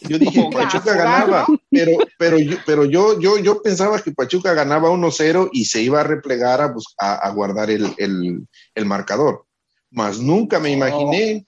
[0.00, 1.58] Yo dije, No, Pachuca ganaba, ¿no?
[1.70, 6.00] pero, pero, yo, pero yo, yo, yo pensaba que Pachuca ganaba 1-0 y se iba
[6.00, 9.44] a replegar a, a, a guardar el, el, el marcador.
[9.90, 11.46] Mas nunca me imaginé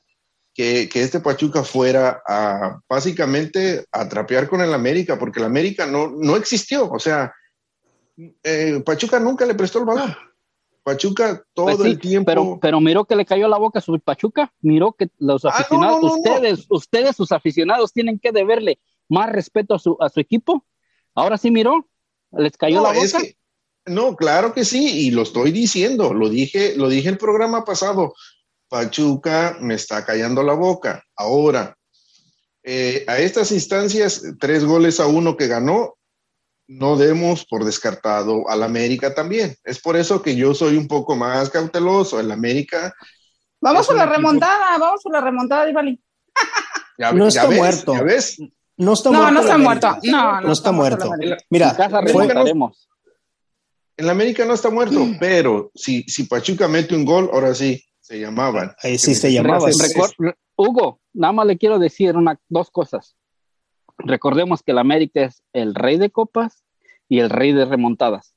[0.55, 5.87] que, que este Pachuca fuera a básicamente a trapear con el América, porque el América
[5.87, 6.89] no, no existió.
[6.91, 7.33] O sea,
[8.43, 10.15] eh, Pachuca nunca le prestó el balón.
[10.83, 12.27] Pachuca todo Pues sí, el tiempo.
[12.31, 15.49] Pero, pero miró que le cayó la boca a su Pachuca, miró que los Ah,
[15.49, 16.17] no, aficionados, no, no, no.
[16.17, 20.65] ustedes, ustedes, sus aficionados, tienen que deberle más respeto a su, a su equipo.
[21.15, 21.89] Ahora sí miró,
[22.33, 23.25] les cayó la es boca.
[23.25, 23.37] que-
[23.87, 28.15] no, claro que sí, y lo estoy diciendo, lo dije, lo dije el programa pasado.
[28.69, 31.05] Pachuca me está callando la boca.
[31.17, 31.77] Ahora,
[32.65, 35.95] eh, a estas instancias, tres goles a uno que ganó,
[36.69, 39.55] no demos por descartado al América también.
[39.65, 42.19] Es por eso que yo soy un poco más cauteloso.
[42.21, 42.93] El América.
[43.61, 46.01] Vamos un la equipo- remontada, vamos por la remontada, Divali.
[46.99, 47.93] ya- No ya está ves, muerto.
[47.95, 48.39] ¿Ya ves?
[48.79, 49.33] No está No, muerto.
[49.35, 49.99] no está muerto.
[50.03, 51.11] No, No está muerto.
[51.51, 52.29] Mira, en casa fue-.
[53.97, 58.21] El América no está muerto, pero si, si Pachuca mete un gol, ahora sí, se
[58.21, 58.75] llamaban.
[58.83, 59.67] ahí sí se Re- llamaba.
[59.67, 63.17] re- Recor- re- Hugo, nada más le quiero decir una, dos cosas.
[64.07, 66.63] Recordemos que el América es el rey de copas
[67.09, 68.35] y el rey de remontadas.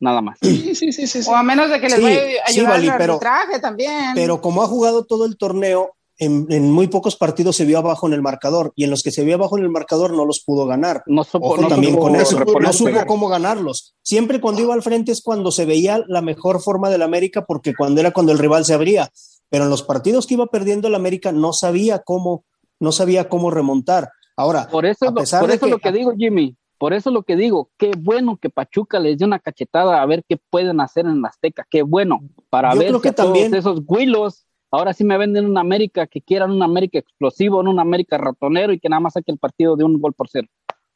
[0.00, 0.38] Nada más.
[0.42, 1.22] Sí, sí, sí, sí.
[1.22, 1.30] sí.
[1.30, 4.12] O a menos de que les Sí, vaya a ayudar el pero- arbitraje también.
[4.14, 8.06] Pero como ha jugado todo el torneo, en, en muy pocos partidos se vio abajo
[8.06, 10.44] en el marcador y en los que se vio abajo en el marcador no los
[10.44, 11.02] pudo ganar.
[11.06, 13.96] No supo, Ojo no también supo con eso, no supo cómo ganarlos.
[14.02, 17.74] Siempre cuando iba al frente es cuando se veía la mejor forma del América, porque
[17.74, 19.10] cuando era cuando el rival se abría.
[19.50, 22.44] Pero en los partidos que iba perdiendo el América no sabía cómo,
[22.78, 24.10] no sabía cómo remontar.
[24.36, 26.56] Ahora, Por eso, a es lo- pesar por de eso es lo que digo, Jimmy.
[26.78, 27.70] Por eso es lo que digo.
[27.78, 31.28] Qué bueno que Pachuca les dio una cachetada a ver qué pueden hacer en la
[31.28, 31.66] Azteca.
[31.70, 32.20] Qué bueno.
[32.50, 36.50] Para ver que, también- todos esos huilos ahora sí me venden una América que quieran
[36.50, 39.84] una América explosivo, no una América ratonero y que nada más saque el partido de
[39.84, 40.48] un gol por cero.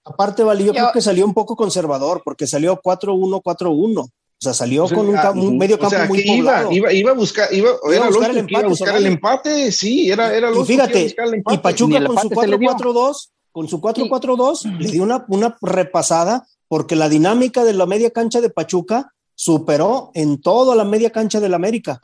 [0.04, 4.06] aparte, Vali, yo, Yo- creo que salió un poco conservador, porque salió 4-1, 4-1.
[4.40, 6.36] O sea, salió O sea, con un, un ah, medio o campo sea, muy iba,
[6.36, 6.72] poblado.
[6.72, 9.72] iba, iba a buscar, iba, a era buscar el iba a empate, buscar el empate,
[9.72, 11.56] sí, era, era Y que iba a fíjate, buscar el y empate.
[11.56, 12.70] Ni Pachuca el con su empate se le dio.
[12.70, 18.10] 4-4-2, con su 4-4-2, le dio una, una repasada porque la dinámica de la media
[18.10, 22.00] cancha de Pachuca superó en todo a la media cancha del América.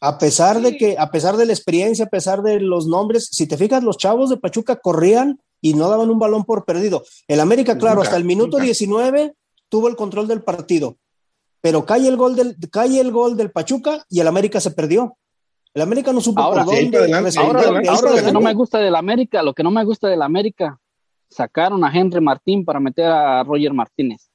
[0.00, 3.46] A pesar de que, a pesar de la experiencia, a pesar de los nombres, si
[3.46, 7.02] te fijas, los chavos de Pachuca corrían y no daban un balón por perdido.
[7.28, 8.64] El América, claro, Nunca, hasta el minuto nunca.
[8.64, 9.34] 19
[9.68, 10.96] tuvo el control del partido,
[11.60, 15.16] pero cae el gol del, cae el gol del Pachuca y el América se perdió.
[15.74, 18.54] El América no supo Ahora, por de ahí dónde adelante, Ahora, lo que no me
[18.54, 20.80] gusta del América, lo que no me gusta del América,
[21.28, 24.30] sacaron a Henry Martín para meter a Roger Martínez.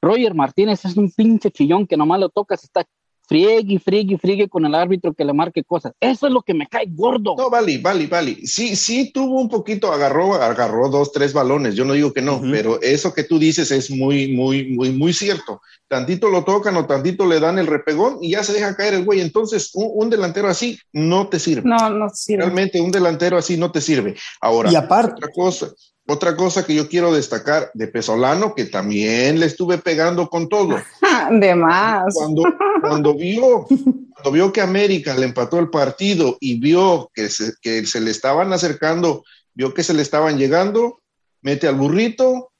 [0.00, 2.84] Roger Martínez es un pinche chillón que nomás lo tocas, está
[3.28, 5.92] friegue, friegue, friegue con el árbitro que le marque cosas.
[6.00, 7.34] Eso es lo que me cae gordo.
[7.36, 8.46] No, Vali, Vali, Vali.
[8.46, 11.74] Sí, sí tuvo un poquito, agarró, agarró dos, tres balones.
[11.74, 15.12] Yo no digo que no, pero eso que tú dices es muy, muy, muy, muy
[15.12, 15.60] cierto.
[15.88, 19.04] Tantito lo tocan o tantito le dan el repegón y ya se deja caer el
[19.04, 19.20] güey.
[19.20, 21.68] Entonces, un, un delantero así no te sirve.
[21.68, 22.44] No, no sirve.
[22.44, 24.16] Realmente un delantero así no te sirve.
[24.40, 25.72] Ahora, Y aparte, otra cosa,
[26.08, 30.76] otra cosa que yo quiero destacar de Pesolano, que también le estuve pegando con todo.
[31.30, 32.14] De más.
[32.14, 32.42] Cuando,
[32.80, 37.84] cuando vio, cuando vio que América le empató el partido y vio que se, que
[37.86, 39.22] se le estaban acercando,
[39.54, 41.00] vio que se le estaban llegando,
[41.42, 42.52] mete al burrito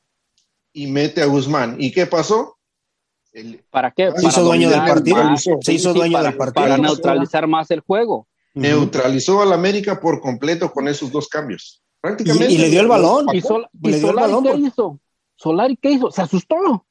[0.72, 1.76] y mete a Guzmán.
[1.78, 2.56] ¿Y qué pasó?
[3.32, 4.10] El- ¿Para qué?
[4.16, 5.24] Se hizo dueño del partido.
[5.24, 5.42] más.
[5.62, 6.64] Se hizo Sí, dueño para, del partido.
[6.64, 8.28] Para neutralizar más el juego.
[8.54, 11.82] neutralizó al América por completo con esos dos cambios.
[11.98, 12.52] Y, Prácticamente.
[12.52, 13.26] y le dio el balón.
[13.34, 15.00] ¿Y, Sol- y Le dio el Solari balón qué por- hizo?
[15.36, 16.10] ¿Solari qué hizo?
[16.10, 16.86] Se asustó.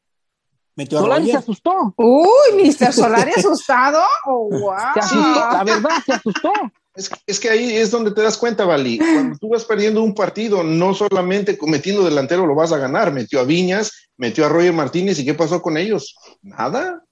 [0.76, 1.94] Metió a Solari se asustó.
[1.98, 2.94] Uy, Mr.
[2.94, 4.02] Solari asustado.
[4.26, 4.74] Oh, wow.
[4.94, 5.40] Se asustó.
[5.52, 6.52] La verdad, se asustó.
[6.94, 8.98] Es, es que ahí es donde te das cuenta, Vali.
[8.98, 13.12] Cuando tú vas perdiendo un partido, no solamente metiendo delantero lo vas a ganar.
[13.14, 16.16] Metió a Viñas, metió a Roger Martínez y ¿qué pasó con ellos?
[16.42, 17.04] Nada.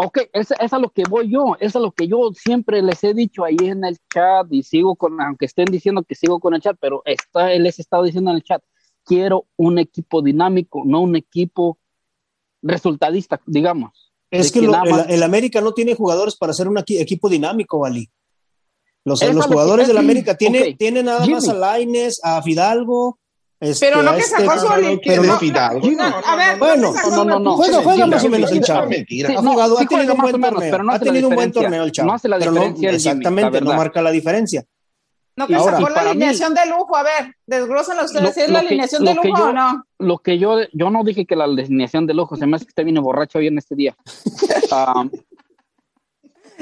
[0.00, 3.02] Ok, es, es a lo que voy yo, es a lo que yo siempre les
[3.02, 6.54] he dicho ahí en el chat y sigo con, aunque estén diciendo que sigo con
[6.54, 8.62] el chat, pero está, les he estado diciendo en el chat,
[9.04, 11.78] quiero un equipo dinámico, no un equipo
[12.62, 14.12] resultadista, digamos.
[14.30, 18.08] Es que lo- el, América no tiene jugadores para ser un equi- equipo dinámico, Vali.
[19.04, 20.76] Los, los jugadores es- del América tiene, ok.
[20.78, 21.34] tiene nada Jimmy.
[21.34, 23.18] más a Laines, a Fidalgo.
[23.60, 24.66] Este, Pero no que este- sacó su
[25.04, 27.56] pero no, no, no, a ver, Bueno, que no, no, no.
[27.56, 28.88] Juega- más o menos el chavo.
[28.88, 29.28] Mentira.
[29.30, 30.70] Sí, ha no, jugado, ha tenido un buen torneo.
[30.70, 31.62] pero no ha hace la tenido un buen diferencia.
[31.62, 32.08] torneo el chavo.
[32.08, 34.64] No hace la pero diferencia el Jimmy, la exactamente, no marca la diferencia.
[35.36, 36.96] No, que Ahora, sacó la para mí- alineación de lujo.
[36.96, 38.34] A ver, desglósala ustedes.
[38.34, 39.84] ¿Sí es la que- alineación lo de que lujo yo- o no?
[40.00, 42.70] Lo que yo, yo no dije que la alineación de lujo, se me hace que
[42.70, 43.96] está bien borracho hoy en este día.
[44.72, 45.04] Ah,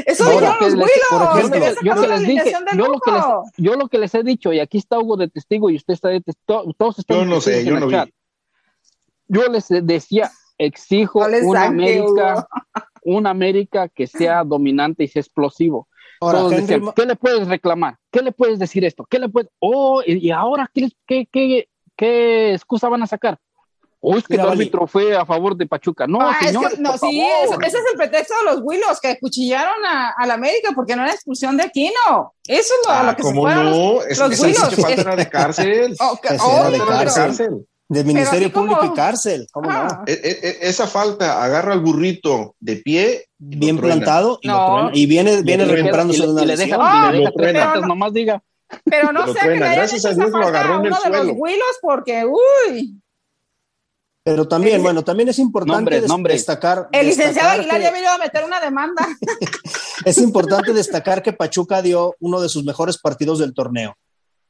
[0.05, 3.43] Eso dijeron los les- por ejemplo, yo que les dije, lo que les, lujo.
[3.57, 6.09] yo lo que les he dicho, y aquí está Hugo de testigo y usted está
[6.09, 7.97] de testigo, todos están Yo no sé, yo no vi.
[9.29, 12.49] Yo les decía, exijo No les una saque, América,
[13.03, 15.89] una América que sea dominante y sea explosivo.
[16.21, 17.99] Ahora, Todos Henry, decían, ¿qué le puedes reclamar?
[18.11, 19.05] ¿Qué le puedes decir esto?
[19.09, 19.51] ¿Qué le puedes?
[19.59, 23.39] Oh, y y ahora qué, qué, qué excusa van a sacar?
[24.09, 26.07] O es que Mira, el árbitro fue a favor de Pachuca.
[26.07, 27.64] No, Ah, es señores, que, no, por sí, favor.
[27.64, 30.95] ese, ese es el pretexto de los Willos que acuchillaron a, a la América porque
[30.95, 32.35] no era expulsión de Aquino.
[32.47, 34.03] Eso es lo, Ah, lo que se ¿cómo los- no?
[34.03, 34.61] Es, los esa Willos.
[34.69, 35.97] pinche falta era de cárcel.
[35.99, 37.35] Oh, Ese oh, era de no, cárcel.
[37.37, 37.57] pero-
[37.88, 39.79] Del Ministerio así como- Público y cárcel, ¿cómo no?
[39.79, 40.05] Ah.
[40.07, 43.25] E- e- e- esa falta agarra al burrito de pie.
[43.40, 44.90] y Bien plantado y, No.
[44.92, 45.83] y viene, viene truena.
[45.83, 46.77] recuperándose y de una y le deja.
[46.81, 48.40] Ah, y le deja lo tres cartas, nomás diga.
[48.85, 50.77] Pero no sé que le hayan Gracias hecho a esa Dios lo falta agarró a
[50.79, 51.33] en el uno de los suelo.
[51.35, 53.01] Willos porque, uy,
[54.27, 56.37] Pero también, El- bueno, también es importante Nombres, des- nombres.
[56.39, 56.89] destacar.
[56.91, 59.07] el licenciado destacar Aguilar que- ya me iba a meter una demanda.
[60.05, 63.95] Es importante destacar que Pachuca dio uno de sus mejores partidos del torneo.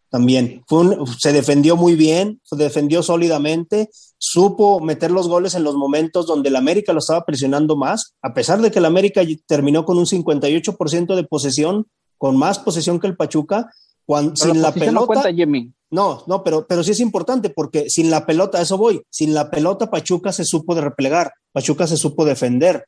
[0.09, 5.63] También Fue un- se defendió muy bien, se defendió sólidamente, supo meter los goles en
[5.63, 9.21] los momentos donde el América lo estaba presionando más, a pesar de que el América
[9.47, 11.87] terminó con un 58% de posesión,
[12.17, 13.71] con más posesión que el Pachuca,
[14.07, 15.07] cuan- Pero sin la no pelota.
[15.07, 15.71] cuenta, Jimmy.
[15.91, 19.51] No, no, pero, pero sí es importante porque sin la pelota, eso voy, sin la
[19.51, 22.87] pelota Pachuca se supo de replegar, Pachuca se supo defender.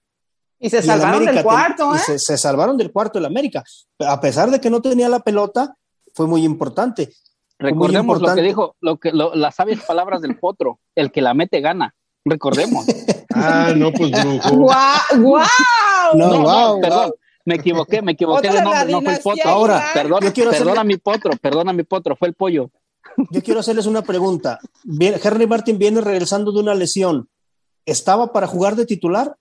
[0.58, 2.00] Y se Y salvaron América del cuarto, y ¿eh?
[2.04, 3.62] se, se salvaron del cuarto el América.
[4.00, 5.76] A pesar de que no tenía la pelota,
[6.14, 7.12] fue muy importante.
[7.61, 10.80] Muy Recordemos lo que dijo, lo que, lo- las sabias palabras del potro.
[10.96, 11.94] El que la mete gana.
[12.24, 12.84] Recordemos.
[13.40, 14.50] Ah, no, pues brujo.
[14.50, 15.20] ¡Guau!
[15.20, 15.46] ¡Guau!
[16.14, 17.02] No, No, wow, no, perdón.
[17.11, 17.14] wow.
[17.44, 19.48] Me equivoqué, me equivoqué de nombre, no fue el potro.
[19.50, 19.84] Ahora,
[20.34, 22.70] quiero perdona hacerle- mi potro, perdona mi potro, fue el pollo.
[23.31, 24.59] Yo quiero hacerles una pregunta.
[25.01, 27.29] Henry Martin viene regresando de una lesión.
[27.87, 29.35] ¿Estaba para jugar de titular?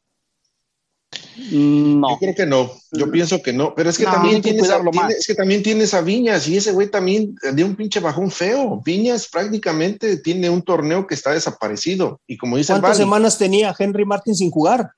[1.51, 2.09] Mm, No.
[2.11, 4.69] Yo creo que no, yo pienso que no, pero es que No, también que tienes
[4.69, 7.99] a, tiene- es que también tienes a Viñas y ese güey también dio un pinche
[7.99, 8.81] bajón feo.
[8.83, 13.37] Viñas prácticamente tiene un torneo que está desaparecido y como dice el ¿Cuántas Bali, semanas
[13.37, 14.91] tenía Henry Martin sin jugar?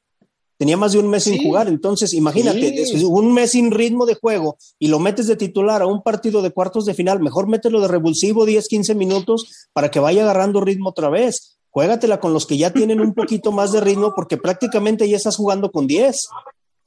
[0.60, 1.44] Tenía más de un mes sin Sí.
[1.44, 1.68] jugar.
[1.70, 3.04] Entonces, imagínate, Sí.
[3.06, 6.52] un mes sin ritmo de juego y lo metes de titular a un partido de
[6.52, 10.90] cuartos de final, mejor mételo de revulsivo 10, 15 minutos para que vaya agarrando ritmo
[10.90, 11.56] otra vez.
[11.72, 15.38] Juégatela con los que ya tienen un poquito más de ritmo porque prácticamente ya estás
[15.38, 16.28] jugando con 10.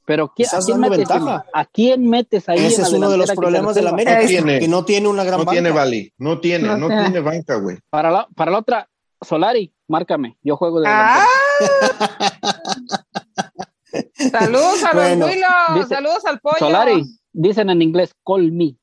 [0.05, 1.09] Pero ¿quién, Estás ¿a, quién dando metes?
[1.53, 2.59] ¿a quién metes ahí?
[2.59, 4.11] Ese en es uno de los problemas de la resuelva?
[4.11, 4.59] América, No tiene.
[4.59, 5.51] que no tiene una gran no banca.
[5.53, 7.03] tiene Bali, no tiene, No no, tiene.
[7.03, 7.77] tiene banca, güey.
[7.89, 8.89] Para la, para la otra,
[9.21, 10.37] Solari, márcame.
[10.43, 11.25] Yo juego de ¡Ah!
[14.31, 16.57] Saludos a los Bueno, dice- saludos al pollo.
[16.59, 18.75] Solari, dicen en inglés, call me.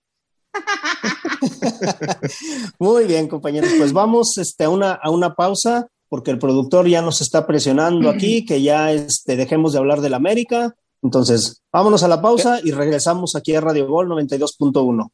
[2.79, 3.71] Muy bien, compañeros.
[3.77, 8.11] Pues vamos este, a, una, a una pausa porque el productor ya nos está presionando
[8.11, 10.75] aquí, que ya este, dejemos de hablar del América.
[11.03, 15.09] Entonces, vámonos a la pausa y regresamos aquí a Radio Gol 92.1.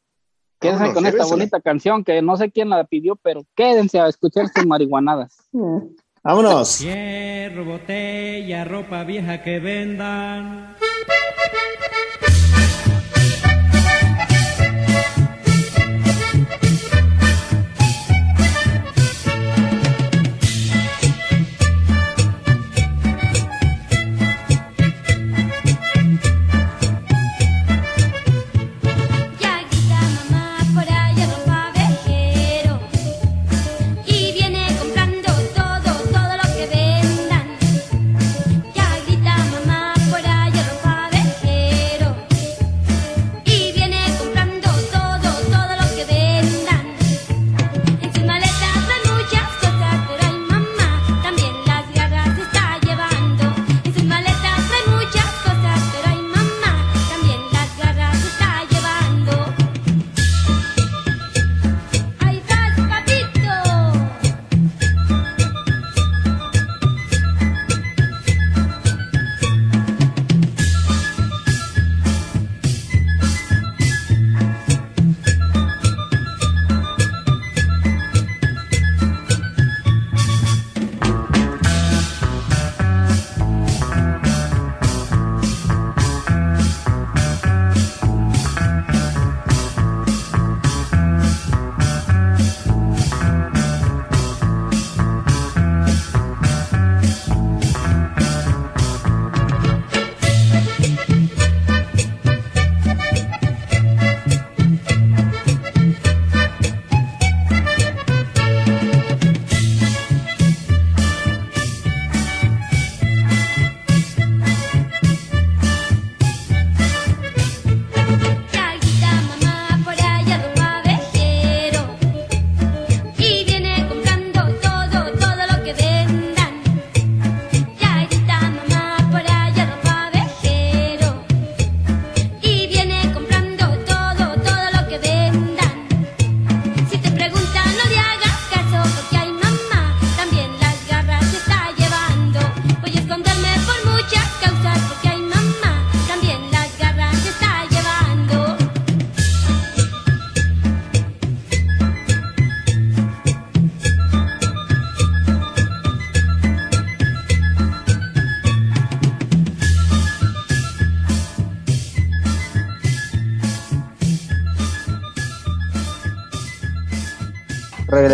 [0.59, 4.07] Quédense Vámonos, con esta bonita canción que no sé quién la pidió, pero quédense a
[4.07, 5.37] escuchar sus marihuanadas.
[6.27, 6.79] Vámonos.
[6.79, 10.75] Hierro, botella, ropa vieja que vendan.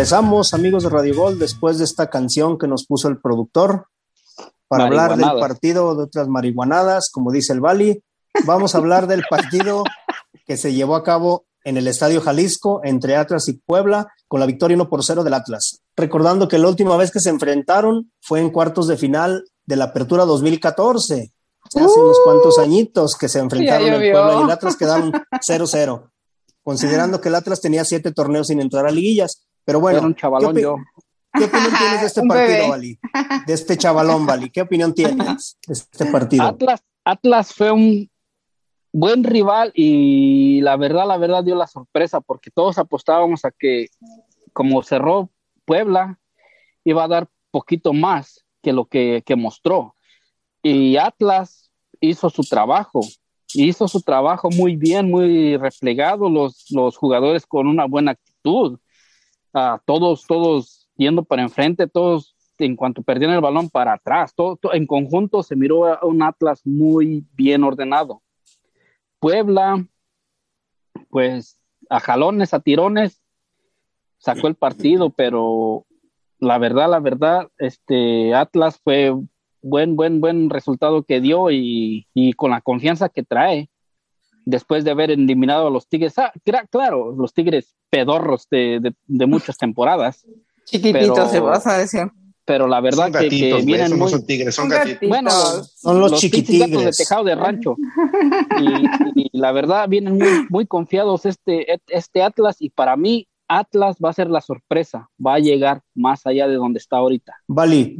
[0.04, 3.86] Regresamos, amigos de Radio Gol, después de esta canción que nos puso el productor
[4.68, 8.04] para hablar del partido de otras marihuanadas, como dice el Bali.
[8.44, 9.82] Vamos a hablar del partido
[10.44, 14.44] que se llevó a cabo en el Estadio Jalisco entre Atlas y Puebla con la
[14.44, 15.80] victoria 1 por 0 del Atlas.
[15.96, 19.84] Recordando que la última vez que se enfrentaron fue en cuartos de final de la
[19.86, 21.32] Apertura 2014.
[21.64, 24.12] O sea, hace unos cuantos añitos que se enfrentaron el.
[24.12, 26.10] Puebla y el Atlas quedaron 0-0.
[26.62, 29.46] Considerando que el Atlas tenía siete torneos sin entrar a liguillas.
[29.64, 30.76] Pero bueno, Era un chavalón ¿qué, yo.
[31.32, 32.68] ¿qué opinión tienes de este partido.
[32.68, 32.98] Bali?
[33.46, 34.50] De este chavalón, Bali.
[34.50, 36.44] ¿Qué opinión tienes de este partido?
[36.44, 38.10] Atlas, Atlas fue un
[38.92, 43.88] buen rival y la verdad, la verdad dio la sorpresa porque todos apostábamos a que
[44.54, 45.30] como cerró
[45.66, 46.18] Puebla,
[46.84, 49.96] iba a dar poquito más que lo que, que mostró.
[50.62, 53.00] Y Atlas hizo su trabajo,
[53.52, 58.78] hizo su trabajo muy bien, muy replegado, los, los jugadores con una buena actitud,
[59.54, 64.56] Ah, todos, todos yendo para enfrente, todos en cuanto perdían el balón para atrás, todo,
[64.56, 68.22] todo- en conjunto se miró a un Atlas muy bien ordenado.
[69.20, 69.86] Puebla,
[71.08, 73.22] pues a jalones, a tirones,
[74.18, 75.86] sacó el partido, pero
[76.38, 79.12] la verdad, la verdad, este Atlas fue
[79.62, 83.68] buen, buen, buen resultado que dio y, y con la confianza que trae
[84.44, 86.18] después de haber eliminado a los Tigres.
[86.18, 86.32] Ah,
[86.70, 90.26] claro, los Tigres pedorros de, de- de muchas temporadas,
[90.64, 92.10] Chiquititos, Pero- se vas a decir.
[92.46, 93.28] pero la verdad son que,
[93.64, 94.10] vienen muy...
[94.10, 94.94] son tigres, son Son gatitos.
[94.94, 95.08] gatitos.
[95.08, 97.76] Bueno, Son los gatos de tejado de rancho.
[99.14, 103.96] Y, y la verdad, vienen muy, muy confiados este, este Atlas y para mí Atlas
[104.02, 107.34] va a ser la sorpresa, va a llegar más allá de donde está ahorita.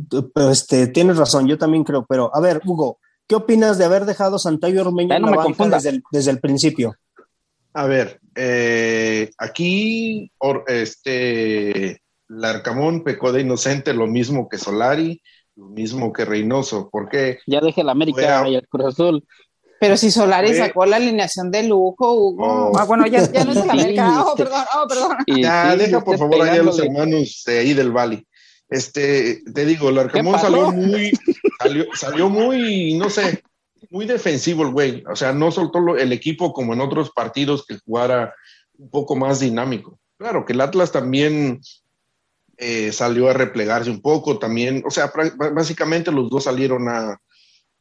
[0.09, 3.85] Tú- pero este, tienes razón, yo también creo, pero a ver, Hugo, ¿qué opinas de
[3.85, 5.83] haber dejado a Santayo Ormeño no la me banca confundas.
[5.83, 6.95] desde el, desde el principio?
[7.73, 15.21] A ver, eh, aquí or- este Larcamón pecó de inocente lo mismo que Solari,
[15.57, 16.89] lo mismo que Reynoso.
[16.91, 17.39] ¿Por qué?
[17.47, 19.25] Ya deje el América y el Cruz Azul.
[19.81, 22.71] Pero si Solari Fue- sacó la alineación de lujo, Hugo.
[22.71, 22.79] Oh.
[22.79, 24.25] Ah, bueno, ya, ya no es el Sí, América.
[24.25, 25.17] Oh, este- perdón, oh, perdón.
[25.27, 28.27] Y Ya, sí, deja por favor allá a los hermanos de ahí del Valle.
[28.75, 31.13] Este, te digo, el Arcamón salió muy,
[31.61, 33.43] salió, salió muy, no sé,
[33.91, 35.05] muy defensivo el güey.
[35.11, 38.35] O sea, no soltó el equipo como en otros partidos que jugara
[38.77, 39.99] un poco más dinámico.
[40.19, 41.61] Claro que el Atlas también
[42.57, 45.13] eh, salió a replegarse un poco, también, o sea,
[45.53, 47.17] básicamente los dos salieron a,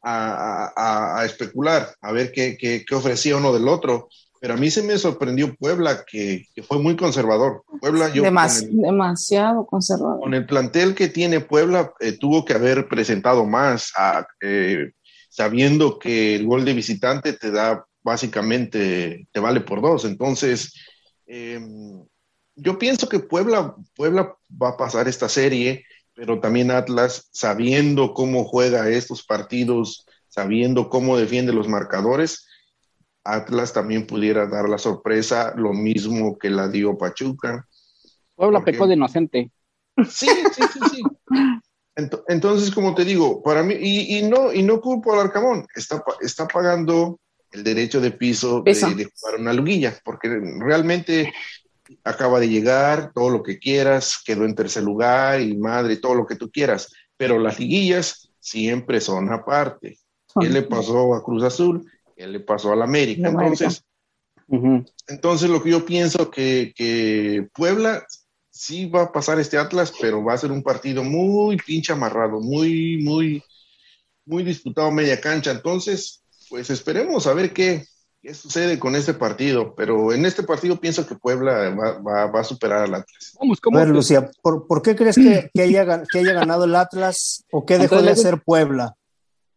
[0.02, 4.08] a, a- a especular, a ver qué, qué, qué ofrecía uno del otro.
[4.44, 7.64] Pero a mí se me sorprendió Puebla, que, que fue muy conservador.
[7.80, 10.20] Puebla, yo Demas- con el- demasiado conservador.
[10.20, 14.90] con el plantel que tiene Puebla, eh, tuvo que haber presentado más, a- eh,
[15.30, 20.04] sabiendo que el gol de visitante te da básicamente, te vale por dos.
[20.04, 20.74] Entonces,
[21.26, 21.58] eh,
[22.54, 28.44] yo pienso que Puebla, Puebla va a pasar esta serie, pero también Atlas, sabiendo cómo
[28.44, 32.46] juega estos partidos, sabiendo cómo defiende los marcadores,
[33.24, 37.66] Atlas también pudiera dar la sorpresa, lo mismo que la dio Pachuca.
[38.34, 38.72] Puebla ¿Por qué?
[38.72, 39.50] pecó de inocente.
[40.08, 41.02] Sí, sí, sí, sí.
[41.96, 45.66] Ent- Entonces, como te digo, para mí, y, y no, y no culpo al Arcamón,
[45.74, 47.20] está, está pagando
[47.52, 48.74] el derecho de piso, de-.
[48.74, 51.32] De, jugar una liguilla, porque realmente
[52.02, 56.26] acaba de llegar, todo lo que quieras, quedó en tercer lugar y madre, todo lo
[56.26, 59.98] que tú quieras, pero las liguillas siempre son aparte.
[60.40, 61.88] ¿Qué le pasó a Cruz Azul?
[62.16, 63.22] ¿Qué le pasó al América?
[63.22, 63.64] La América.
[63.64, 63.84] Entonces,
[65.08, 68.04] entonces, lo que yo pienso que, que Puebla
[68.50, 72.40] sí va a pasar este Atlas, pero va a ser un partido muy pinche amarrado,
[72.40, 73.42] muy, muy,
[74.26, 75.50] muy disputado media cancha.
[75.50, 77.84] Entonces, pues esperemos a ver qué,
[78.22, 79.74] qué sucede con este partido.
[79.74, 83.32] Pero en este partido pienso que Puebla va, va- va a superar al Atlas.
[83.40, 86.18] Vamos, A ¿cómo ver, que- Lucía, ¿por, por qué crees que, que haya, gan- que
[86.20, 88.94] haya ganado el Atlas o qué dejó de hacer Puebla?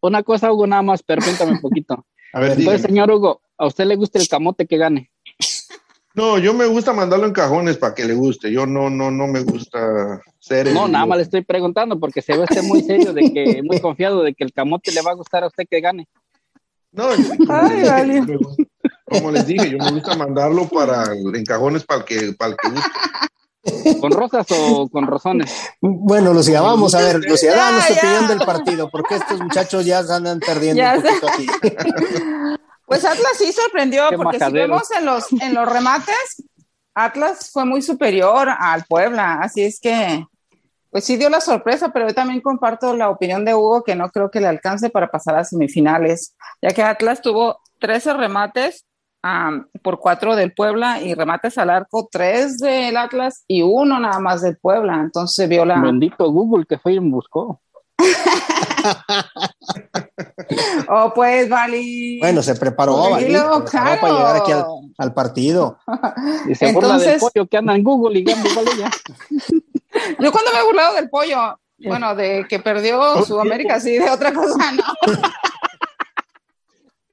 [0.00, 2.06] Una cosa, Hugo, nada más, permítame un poquito.
[2.32, 2.74] A ver, dígame.
[2.76, 5.10] Entonces, señor Hugo, ¿a usted le gusta el camote que gane?
[6.14, 8.50] No, yo me gusta mandarlo en cajones para que le guste.
[8.52, 10.66] Yo no, no, no me gusta ser.
[10.68, 13.62] el- No, nada más le estoy preguntando porque se ve usted muy serio, de que
[13.64, 16.08] muy confiado de que el camote le va a gustar a usted que gane.
[16.90, 17.04] No,
[17.46, 18.14] como, Ay, les dije, vale.
[18.26, 18.66] yo me-
[19.04, 22.56] como les dije, yo me gusta mandarlo para en cajones para el que, para el
[22.60, 22.90] que guste.
[24.00, 25.52] ¿Con rosas o con rosones?
[25.80, 29.84] Bueno, Lucía, vamos a ver, Lucía, Ya, danos tu opinión del partido, porque estos muchachos
[29.84, 31.46] ya se andan perdiendo Ya un poquito aquí.
[32.86, 36.42] Pues Atlas sí sorprendió, Qué porque si vemos en los, en los remates,
[36.94, 40.24] Atlas fue muy superior al Puebla, así es que,
[40.90, 44.08] pues sí dio la sorpresa, pero yo también comparto la opinión de Hugo que no
[44.08, 48.86] creo que le alcance para pasar a semifinales, ya que Atlas tuvo 13 remates
[49.22, 49.50] ah,
[49.82, 54.42] por cuatro del Puebla y remates al arco, tres del Atlas y uno nada más
[54.42, 55.00] del Puebla.
[55.00, 55.80] Entonces se vio la.
[55.80, 57.60] Bendito Google que fue y me buscó.
[60.88, 62.18] Oh, pues, Vali.
[62.20, 63.34] Bueno, se preparó, Vali,
[63.70, 64.64] para llegar aquí al,
[64.96, 65.78] al partido.
[66.48, 68.36] Y se burla del Entonces- pollo que anda en Google y ella.
[70.18, 74.32] Yo cuando me he burlado del pollo, bueno, de que perdió Sudamérica, sí, de otra
[74.32, 74.82] cosa, no.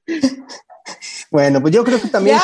[1.30, 2.38] Bueno, pues yo creo que también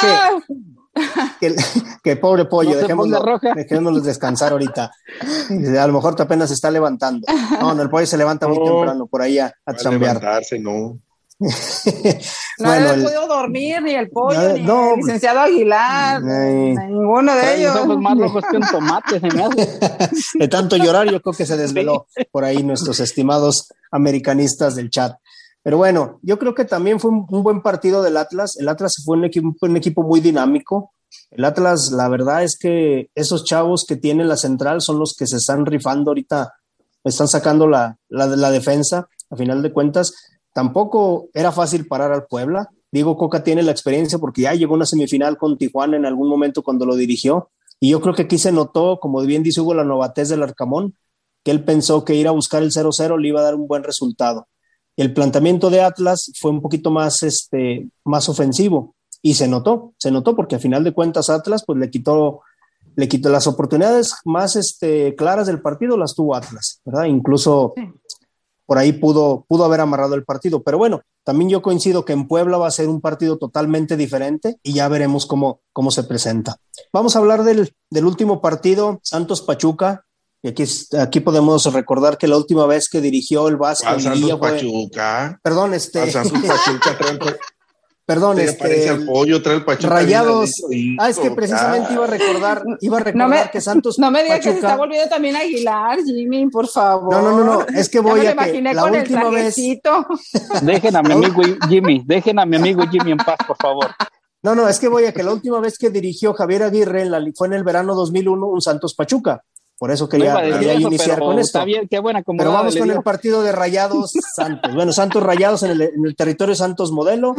[1.41, 1.57] que, que,
[2.03, 4.91] que pobre pollo, No dejémoslo, dejémoslo descansar ahorita.
[5.81, 7.27] A lo mejor apenas se está levantando.
[7.61, 8.65] No, no, el pollo se levanta muy No.
[8.65, 10.17] temprano por ahí a, a chambear.
[10.17, 10.99] levantarse, no.
[11.43, 11.49] no
[12.59, 14.91] bueno, había el- podido dormir, ni el pollo, No, ni no.
[14.95, 16.75] el licenciado Aguilar, Ay.
[16.89, 17.77] ninguno de los ellos.
[17.77, 19.79] ojos más rojos que un tomate, se me hace.
[20.39, 25.15] de tanto llorar, yo creo que se desveló por ahí nuestros estimados americanistas del chat.
[25.63, 28.57] Pero bueno, yo creo que también fue un, buen partido del Atlas.
[28.59, 30.93] El Atlas fue un equipo, un equipo muy dinámico.
[31.31, 35.27] El Atlas, la verdad es que esos chavos que tiene la central son los que
[35.27, 36.53] se están rifando ahorita,
[37.05, 40.13] están sacando la, la, la defensa, a final de cuentas.
[40.53, 42.69] Tampoco era fácil parar al Puebla.
[42.91, 46.29] Diego Coca tiene la experiencia porque ya llegó a una semifinal con Tijuana en algún
[46.29, 47.51] momento cuando lo dirigió.
[47.81, 50.95] Y yo creo que aquí se notó, como bien dice Hugo, la novatez del Arcamón,
[51.43, 53.83] que él pensó que ir a buscar el 0-0 le iba a dar un buen
[53.83, 54.47] resultado.
[54.97, 60.11] El planteamiento de Atlas fue un poquito más, este, más ofensivo y se notó, se
[60.11, 62.41] notó porque a final de cuentas Atlas pues le quitó,
[62.97, 67.05] le quitó las oportunidades más este, claras del partido, las tuvo Atlas, ¿verdad?
[67.05, 67.73] Incluso
[68.67, 72.27] por ahí pudo, pudo haber amarrado el partido, pero bueno, también yo coincido que en
[72.27, 76.57] Puebla va a ser un partido totalmente diferente y ya veremos cómo, cómo se presenta.
[76.93, 80.05] Vamos a hablar del, del último partido, Santos Pachuca,
[80.43, 80.65] y aquí,
[80.99, 84.51] aquí podemos recordar que la última vez que dirigió el Vasco Al Santos Liguilla fue-
[84.53, 85.41] Pachuca.
[85.43, 86.01] Perdón, este.
[86.01, 87.37] Al Santos Pachuca trae el-
[88.05, 88.89] perdón, este.
[88.91, 89.89] al pollo, trae el Pachuca.
[89.95, 90.51] Rayados.
[90.99, 94.11] Ah, es que precisamente iba a recordar, iba a No recordar me, que Santos no
[94.11, 97.13] me digas que se está volviendo también Aguilar, Jimmy, por favor.
[97.15, 98.95] No, no, no, no, es que Ya voy me lo a que imaginé la con
[98.97, 99.55] el última vez.
[100.63, 103.87] Dejen a mi amigo Jimmy, dejen a mi amigo Jimmy en paz, por favor.
[104.43, 107.11] no, no, es que voy a que la última vez que dirigió Javier Aguirre en
[107.13, 109.45] la, fue en el verano 2001 un Santos Pachuca.
[109.83, 111.59] Por eso No quería, iba a decir quería eso, iniciar pero con esto.
[111.59, 114.73] Está bien, qué buena Pero vamos con el partido de Rayados Santos.
[114.77, 117.35] Bueno, Santos Rayados en el, en el territorio Santos Modelo,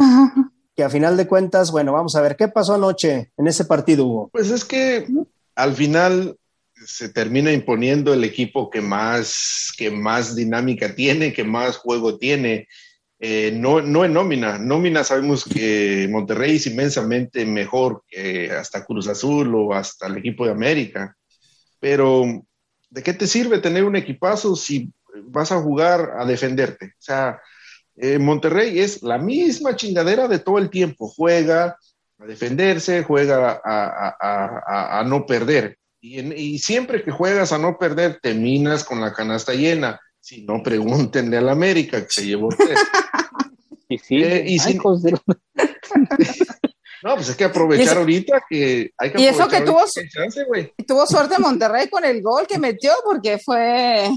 [0.76, 4.04] que a final de cuentas, bueno, vamos a ver qué pasó anoche en ese partido,
[4.04, 4.28] Hugo.
[4.30, 5.06] Pues es que
[5.54, 6.36] al final
[6.74, 12.68] se termina imponiendo el equipo que más, que más dinámica tiene, que más juego tiene.
[13.20, 14.58] Eh, no, no en nómina.
[14.58, 20.44] Nómina sabemos que Monterrey es inmensamente mejor que hasta Cruz Azul o hasta el equipo
[20.44, 21.16] de América.
[21.84, 22.24] Pero,
[22.88, 24.90] ¿de qué te sirve tener un equipazo si
[25.24, 26.86] vas a jugar a defenderte?
[26.86, 27.42] O sea,
[27.96, 31.08] eh, Monterrey es la misma chingadera de todo el tiempo.
[31.08, 31.76] Juega
[32.18, 35.76] a defenderse, juega a, a- a- a- a no perder.
[36.00, 40.00] Y, en- y siempre que juegas a no perder, terminas con la canasta llena.
[40.20, 42.78] Si no, pregúntenle al América que se llevó tres.
[43.90, 45.20] Y sí, Eh, y si- de-
[47.04, 50.00] No, pues hay que aprovechar eso- ahorita que hay que y eso que tuvo- que
[50.00, 50.72] hay chance, güey.
[50.78, 54.08] Y tuvo suerte Monterrey con el gol que metió porque fue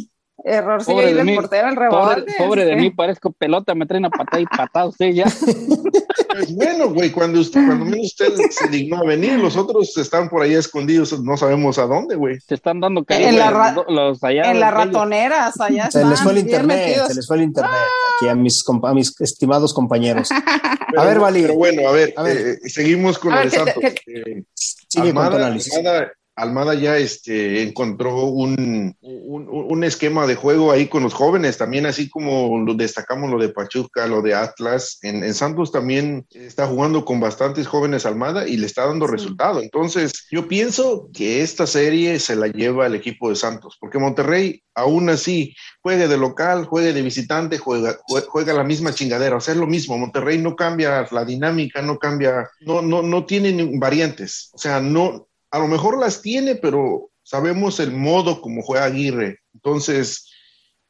[0.44, 2.34] error sigue Pobre ahí de mí, portero el pobre, rebote.
[2.38, 5.26] pobre de mí, parezco pelota, me traen a patada y patada usted ya.
[5.26, 10.30] Pues bueno, güey, cuando usted, cuando menos usted se dignó a venir, los otros están
[10.30, 12.38] por ahí escondidos, no sabemos a dónde, güey.
[12.42, 14.52] Se están dando En cariño la los, ra- los allá.
[14.52, 17.08] En las ratoneras, allá Se les están, fue el internet, metidos.
[17.08, 17.72] se les fue el internet
[18.20, 20.30] aquí a mis, compa- a mis estimados compañeros.
[20.90, 21.42] Pero, A ver, Vali.
[21.42, 22.38] Pero bueno, a ver, A ver.
[22.38, 23.84] eh, seguimos con A ver, de que Santos.
[23.84, 24.44] que- Eh,
[24.90, 25.76] Sigue con tu Almada, análisis.
[25.76, 31.58] Almada- Almada ya este, encontró un, un, un esquema de juego ahí con los jóvenes,
[31.58, 35.00] también así como lo destacamos lo de Pachuca, lo de Atlas.
[35.02, 39.62] En, en Santos también está jugando con bastantes jóvenes Almada y le está dando resultado.
[39.62, 44.62] Entonces, yo pienso que esta serie se la lleva el equipo de Santos, porque Monterrey
[44.76, 49.42] aún así juegue de local, juegue de visitante, juega, jue- juega la misma chingadera, o
[49.42, 49.98] sea, es lo mismo.
[49.98, 54.80] Monterrey no cambia la dinámica, no cambia, no, no, no tiene ni- variantes, o sea,
[54.80, 59.40] no, a lo mejor las tiene, pero sabemos el modo como juega Aguirre.
[59.54, 60.30] Entonces,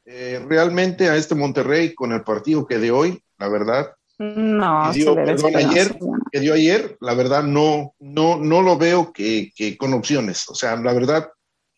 [0.06, 3.88] eh, realmente a este Monterrey con el partido que de hoy, la verdad,
[4.20, 6.00] No, que dio, se le perdón, ayer,
[6.32, 10.48] que dio ayer, la verdad no, no, no lo veo que, que con opciones.
[10.50, 11.30] O sea, la verdad,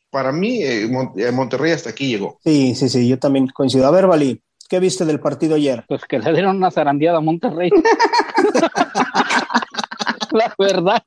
[0.10, 2.40] para mí, eh, Mon- eh, Monterrey hasta aquí llegó.
[2.44, 3.86] Sí, sí, sí, yo también coincido.
[3.88, 5.84] A ver, Vali, ¿qué viste del partido ayer?
[5.88, 7.70] Pues que le dieron una zarandeada a Monterrey.
[10.34, 11.04] la verdad.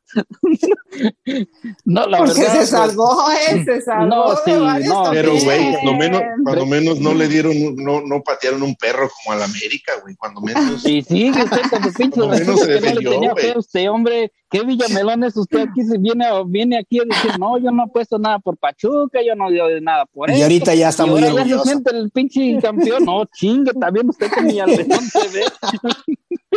[1.84, 2.50] no, la Porque verdad.
[2.52, 3.64] se pues, salvó, ¿eh?
[3.64, 4.06] Se salvó.
[4.06, 4.52] No, sí,
[4.88, 8.74] no, Pero, güey, cuando menos, cuando menos no le dieron, un- no, no patearon un
[8.76, 10.14] perro como al América, güey.
[10.16, 10.84] Cuando menos.
[10.86, 13.54] Y sí, que usted con su pinche menos se que no le defendió, tenía fe
[13.58, 14.32] usted, hombre.
[14.50, 15.82] ¿Qué Villamelón es usted aquí?
[15.82, 19.20] Se viene, a- viene aquí a decir, no, yo no he puesto nada por Pachuca,
[19.26, 20.42] yo no dio nada por Y eso.
[20.42, 21.64] ahorita ya está Y muy ahora ya se orgulloso.
[21.64, 23.04] siente el pinche campeón.
[23.06, 25.44] No, chingue, también usted con Villalmelón se ve.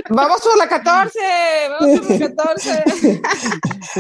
[0.10, 1.20] Vamos por la 14,
[1.70, 2.84] vamos por la 14.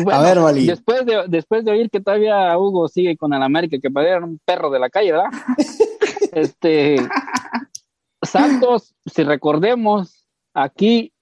[0.03, 0.65] Bueno, ver, Vali.
[0.65, 4.39] Después de, después de oír que todavía Hugo sigue con el América, que parece un
[4.43, 5.29] perro de la calle, ¿verdad?
[6.33, 6.97] este
[8.21, 11.13] Santos, si recordemos, aquí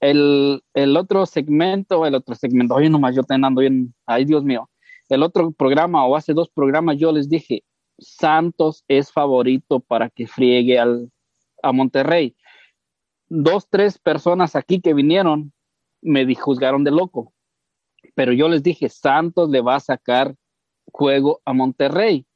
[0.00, 4.70] el, el otro segmento, el otro segmento, oye, nomás yo ando bien, ay Dios mío,
[5.08, 7.64] el otro programa o hace dos programas yo les dije,
[7.98, 11.10] Santos es favorito para que friegue al,
[11.62, 12.34] a Monterrey.
[13.30, 15.52] Dos, tres personas aquí que vinieron
[16.02, 17.32] me juzgaron de loco
[18.14, 20.34] pero yo les dije, Santos le va a sacar
[20.92, 22.26] juego a Monterrey.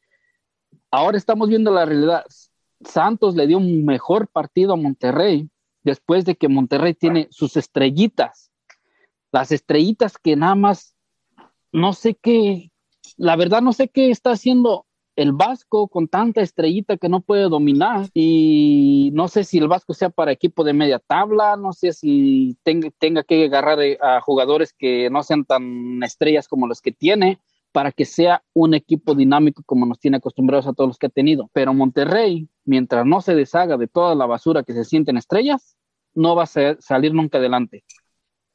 [0.90, 2.24] Ahora estamos viendo la realidad.
[2.84, 5.48] Santos le dio un mejor partido a Monterrey
[5.82, 8.50] después de que Monterrey tiene sus estrellitas.
[9.32, 10.96] Las estrellitas que nada más,
[11.72, 12.70] no sé qué,
[13.16, 14.86] la verdad no sé qué está haciendo
[15.16, 19.94] el Vasco con tanta estrellita que no puede dominar y no sé si el Vasco
[19.94, 24.20] sea para equipo de media tabla, no sé si tenga, tenga que agarrar eh, a
[24.20, 27.40] jugadores que no sean tan estrellas como los que tiene
[27.72, 31.10] para que sea un equipo dinámico como nos tiene acostumbrados a todos los que ha
[31.10, 31.50] tenido.
[31.52, 35.76] Pero Monterrey, mientras no se deshaga de toda la basura que se sienten estrellas,
[36.14, 37.84] no va a salir nunca adelante.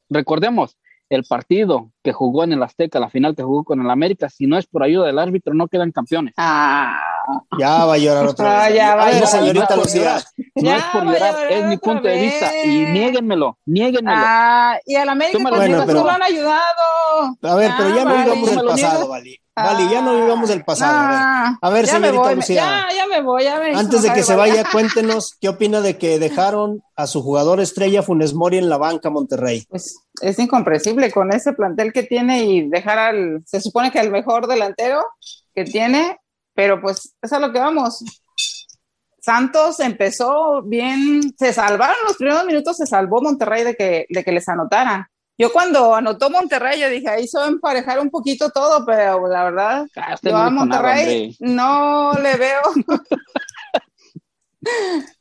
[0.08, 0.78] Recordemos,
[1.10, 4.46] el partido que jugó en el Azteca, la final que jugó con el América, si
[4.46, 6.32] no es por ayuda del árbitro, no quedan campeones.
[6.38, 6.98] Ah,
[7.58, 8.76] Ya va a llorar otra Ah, vez.
[8.76, 9.28] ya va a a ver, llorar.
[9.28, 10.20] señorita No, Lucía.
[10.54, 12.64] No Ya es por llorar, llorar es mi punto de vista.
[12.64, 14.16] Y niéguenmelo, niéguenmelo.
[14.18, 17.36] ah, y al América también niegas, pero- lo han ayudado.
[17.42, 18.22] A ver, pero ya no vale.
[18.24, 19.08] vivamos ¿Tú me el pasado?
[19.08, 19.36] Vali.
[19.64, 20.98] Vali, ya no vivamos el pasado.
[20.98, 21.18] A ver.
[21.20, 22.86] Ah, A ver, señorita voy, Lucía.
[22.90, 25.96] Ya, ya me voy, ya me Antes de que se vaya, cuéntenos qué opina de
[25.98, 29.64] que dejaron a su jugador estrella Funes Mori en la banca Monterrey.
[29.68, 34.10] Pues es incomprensible con ese plantel que tiene y dejar al, se supone que al
[34.10, 35.02] mejor delantero
[35.54, 36.18] que tiene,
[36.54, 38.04] pero pues es a lo que vamos.
[39.20, 44.32] Santos empezó bien, se salvaron los primeros minutos, se salvó Monterrey de que, de que
[44.32, 45.06] les anotaran.
[45.40, 49.26] Yo cuando anotó Monterrey, yo dije, ahí se va a emparejar un poquito todo, pero
[49.26, 52.60] la verdad, Ah, usted yo no a nada, Monterrey no le veo,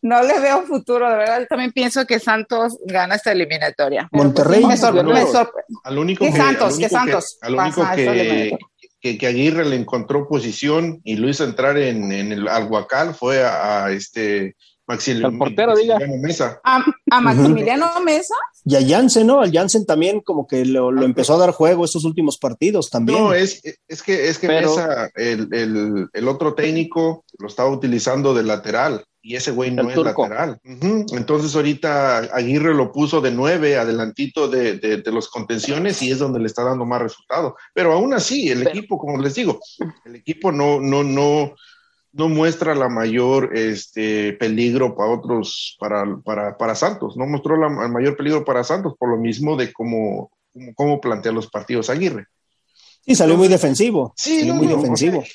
[0.01, 1.39] no le veo futuro, de verdad.
[1.41, 4.09] Yo también pienso que Santos gana esta eliminatoria.
[4.11, 6.73] Pues, Monterrey, me bueno, me sorpre- Al único ¿Qué que, Santos?
[6.73, 7.25] al ¿Qué único Santos?
[7.39, 8.57] que, al único que,
[8.99, 13.43] que, que Aguirre le encontró posición y lo hizo entrar en, en el Alguacal fue
[13.45, 14.55] a, a este
[14.89, 15.95] Maxil- Al portero, diga.
[15.99, 16.59] Maximiliano Mesa.
[16.63, 18.33] A, a Maximiliano Mesa,
[18.65, 19.41] Y a Jansen, ¿no?
[19.41, 23.19] Al Jansen también como que lo, lo empezó a dar juego estos últimos partidos también.
[23.19, 27.69] No, es, es que, es que Pero- Mesa, el, el, el otro técnico lo estaba
[27.69, 30.23] utilizando de lateral y ese güey no El es turco.
[30.23, 30.59] lateral.
[30.63, 36.19] Entonces ahorita Aguirre lo puso de nueve, adelantito de, de, de los contenciones y es
[36.19, 37.55] donde le está dando más resultado.
[37.73, 39.59] Pero aún así, el Pero- equipo, como les digo,
[40.05, 41.53] el equipo no, no, no,
[42.19, 47.85] no muestra la mayor este, peligro para otros, para, para, para Santos, no mostró la-
[47.85, 51.89] el mayor peligro para Santos por lo mismo de cómo, cómo, cómo plantea los partidos
[51.89, 52.25] Aguirre.
[53.05, 54.13] Sí, salió muy defensivo.
[54.17, 55.19] Sí, salió no, muy no, defensivo.
[55.19, 55.31] o sea,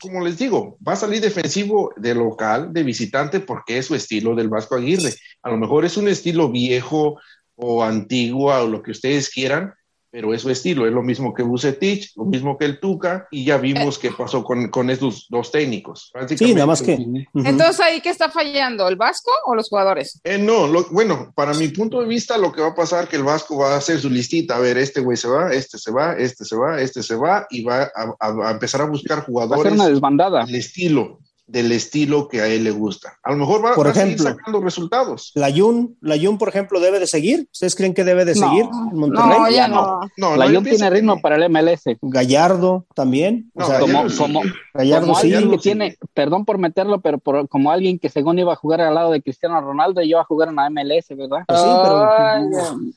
[0.00, 4.34] como les digo, va a salir defensivo de local, de visitante, porque es su estilo
[4.34, 5.14] del Vasco Aguirre.
[5.42, 7.18] A lo mejor es un estilo viejo
[7.56, 9.72] o antiguo o lo que ustedes quieran,
[10.18, 10.84] pero es su estilo.
[10.84, 14.42] Es lo mismo que Bucetich, lo mismo que el Tuca, y ya vimos qué pasó
[14.42, 16.10] con, con estos dos técnicos.
[16.36, 16.98] Sí, nada más que.
[17.34, 20.20] Entonces ahí qué está fallando, el Vasco o los jugadores?
[20.24, 23.14] Eh, no, lo- bueno, para mi punto de vista, lo que va a pasar que
[23.14, 24.56] el Vasco va a hacer su listita.
[24.56, 27.46] A ver, este güey se va, este se va, este se va, este se va,
[27.48, 30.44] y va a, a- a empezar a buscar Va a ser jugadores una desbandada.
[30.46, 33.18] del estilo, del estilo que a él le gusta.
[33.22, 34.36] A lo mejor va, Por va a seguir ejemplo.
[34.36, 35.32] sacando resultados.
[35.34, 37.48] La Jun, la Jun, por ejemplo, debe de seguir.
[37.50, 39.38] ¿Ustedes creen que debe de No, seguir en Monterrey?
[39.38, 40.00] No, ya no.
[40.18, 41.96] No, La Jun tiene ritmo para el MLS.
[42.02, 43.50] Gallardo también.
[43.54, 44.18] O sea, Gallardo Como, sí.
[44.18, 44.42] como,
[44.74, 45.32] Gallardo como sí.
[45.34, 45.62] alguien que sí.
[45.62, 49.10] tiene, perdón por meterlo, pero por- como alguien que según iba a jugar al lado
[49.10, 51.44] de Cristiano Ronaldo y iba a jugar en la MLS, ¿verdad?
[51.48, 52.10] Pues sí, pero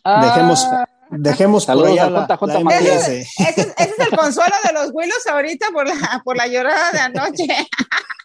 [0.04, 4.56] Ay, dejemos, ah, dejemos por allá la, JJ la ese, es- ese es el consuelo
[4.68, 7.46] de los Willos ahorita por la, por la llorada de anoche.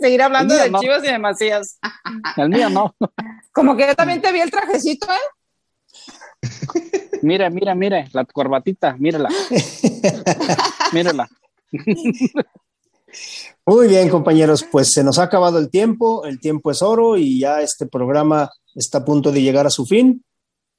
[0.00, 0.80] Seguir hablando de no.
[0.80, 1.78] Chivas y de Macías.
[2.36, 2.94] El mío no.
[3.52, 6.48] Como que yo también te vi el trajecito, ¿eh?
[7.22, 9.28] Mira, mira, mira, la corbatita, mírala.
[10.92, 11.28] Mírala.
[13.64, 17.38] Muy bien, compañeros, pues se nos ha acabado el tiempo, el tiempo es oro y
[17.38, 20.24] ya este programa está a punto de llegar a su fin.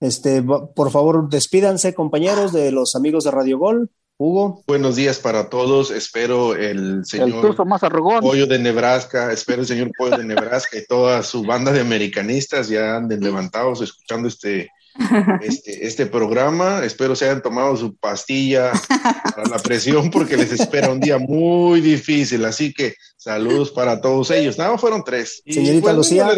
[0.01, 3.89] Este, por favor, despídanse, compañeros, de los amigos de Radio Gol.
[4.23, 5.91] Hugo, Buenos días para todos.
[5.91, 7.81] Espero el El señor Tuzo más.
[7.81, 12.69] Pollo de Nebraska, espero el señor Pollo de Nebraska y toda su banda de americanistas
[12.69, 14.69] ya anden levantados escuchando este,
[15.41, 16.85] este, este programa.
[16.85, 18.71] Espero se hayan tomado su pastilla
[19.35, 22.45] para la presión porque les espera un día muy difícil.
[22.45, 24.57] Así que saludos para todos ellos.
[24.57, 25.43] Nada, fueron tres.
[25.45, 26.31] Señorita pues, Lucía.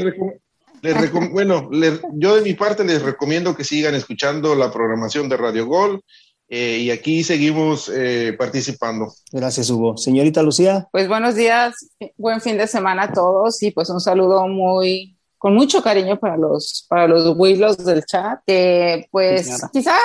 [0.82, 5.38] les bueno, les- yo de mi parte les recomiendo que sigan escuchando la programación de
[5.38, 6.02] Radio Gol
[6.48, 9.12] eh, y aquí seguimos eh, participando.
[9.32, 9.98] gracias, Hugo.
[9.98, 11.74] Señorita Lucía, Pues buenos días,
[12.18, 16.38] buen fin de semana a todos y pues un saludo muy con mucho cariño para
[16.38, 18.40] los para los Willows del chat.
[18.46, 19.70] que pues Señora.
[19.74, 20.02] quizás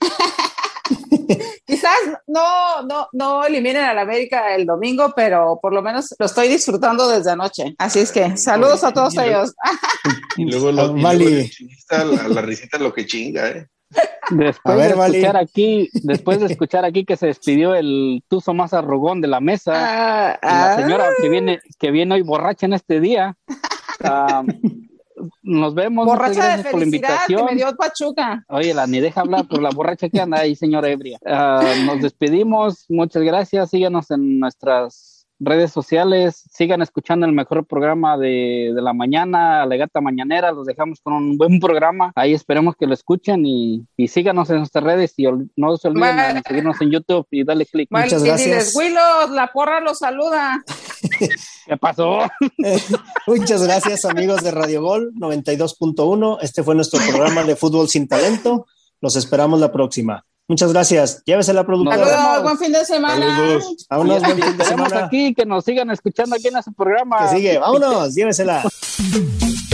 [1.66, 6.26] quizás no no no eliminen a la América el domingo, pero por lo menos lo
[6.26, 7.74] estoy disfrutando desde anoche.
[7.78, 9.52] Así es que saludos a todos ellos.
[10.36, 13.66] Y luego, lo, y la, la risita es lo que chinga, ¿eh?
[14.30, 15.16] Después A ver, de Vali.
[15.18, 19.40] escuchar aquí, después de escuchar aquí que se despidió el Tuzo más arrogón de la
[19.40, 20.76] mesa, Ah, la ah.
[20.76, 23.36] señora que viene, que viene hoy borracha en este día.
[25.42, 26.06] nos vemos.
[26.06, 27.44] muchas borracha de gracias por la que invitación.
[27.46, 28.44] me dio Pachuca.
[28.48, 31.18] Oye, la ni deja hablar, pero la borracha que anda ahí, señora ebria.
[31.26, 33.70] Ah, nos despedimos, muchas gracias.
[33.70, 35.11] Síganos en nuestras
[35.44, 40.52] redes sociales, sigan escuchando el mejor programa de, de la mañana, Alegata Mañanera.
[40.52, 42.12] Los dejamos con un buen programa.
[42.14, 45.88] Ahí esperemos que lo escuchen y, y síganos en nuestras redes y ol- no se
[45.88, 47.88] olviden de seguirnos en YouTube y dale click.
[47.90, 48.38] Muchas y gracias.
[48.48, 50.62] diles, Willows, la porra los saluda.
[51.66, 52.20] ¿Qué pasó?
[53.26, 56.38] muchas gracias, amigos de Radio Gol 92.1.
[56.42, 58.66] Este fue nuestro programa de fútbol sin talento.
[59.00, 60.24] Los esperamos la próxima.
[60.48, 61.22] Muchas gracias.
[61.24, 62.04] Llévese la productora.
[62.04, 63.36] Saludos, buen fin de semana.
[63.36, 63.86] Saludos.
[63.88, 65.04] Vámonos, buen fin de semana.
[65.04, 67.18] aquí que nos sigan escuchando aquí en este programa.
[67.22, 68.62] Que sigue, vámonos, llévesela.